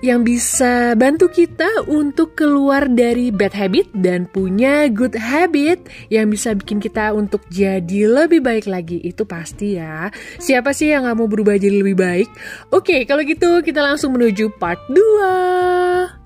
Yang 0.00 0.24
bisa 0.24 0.96
bantu 0.96 1.28
kita 1.28 1.68
untuk 1.88 2.36
keluar 2.36 2.88
dari 2.88 3.28
bad 3.32 3.52
habit 3.52 3.92
dan 3.96 4.24
punya 4.28 4.88
good 4.88 5.16
habit 5.16 5.88
yang 6.08 6.32
bisa 6.32 6.56
bikin 6.56 6.80
kita 6.80 7.12
untuk 7.12 7.44
jadi 7.52 8.08
lebih 8.08 8.40
baik 8.40 8.68
lagi. 8.68 9.00
Itu 9.00 9.28
pasti 9.28 9.76
ya. 9.76 10.08
Siapa 10.40 10.72
sih 10.72 10.92
yang 10.92 11.08
gak 11.08 11.16
mau 11.16 11.28
berubah 11.28 11.56
jadi 11.60 11.80
lebih 11.84 11.96
baik? 11.96 12.28
Oke, 12.72 13.04
kalau 13.04 13.24
gitu 13.24 13.60
kita 13.60 13.84
langsung 13.84 14.16
menuju 14.16 14.56
part 14.56 14.80
2. 14.88 16.19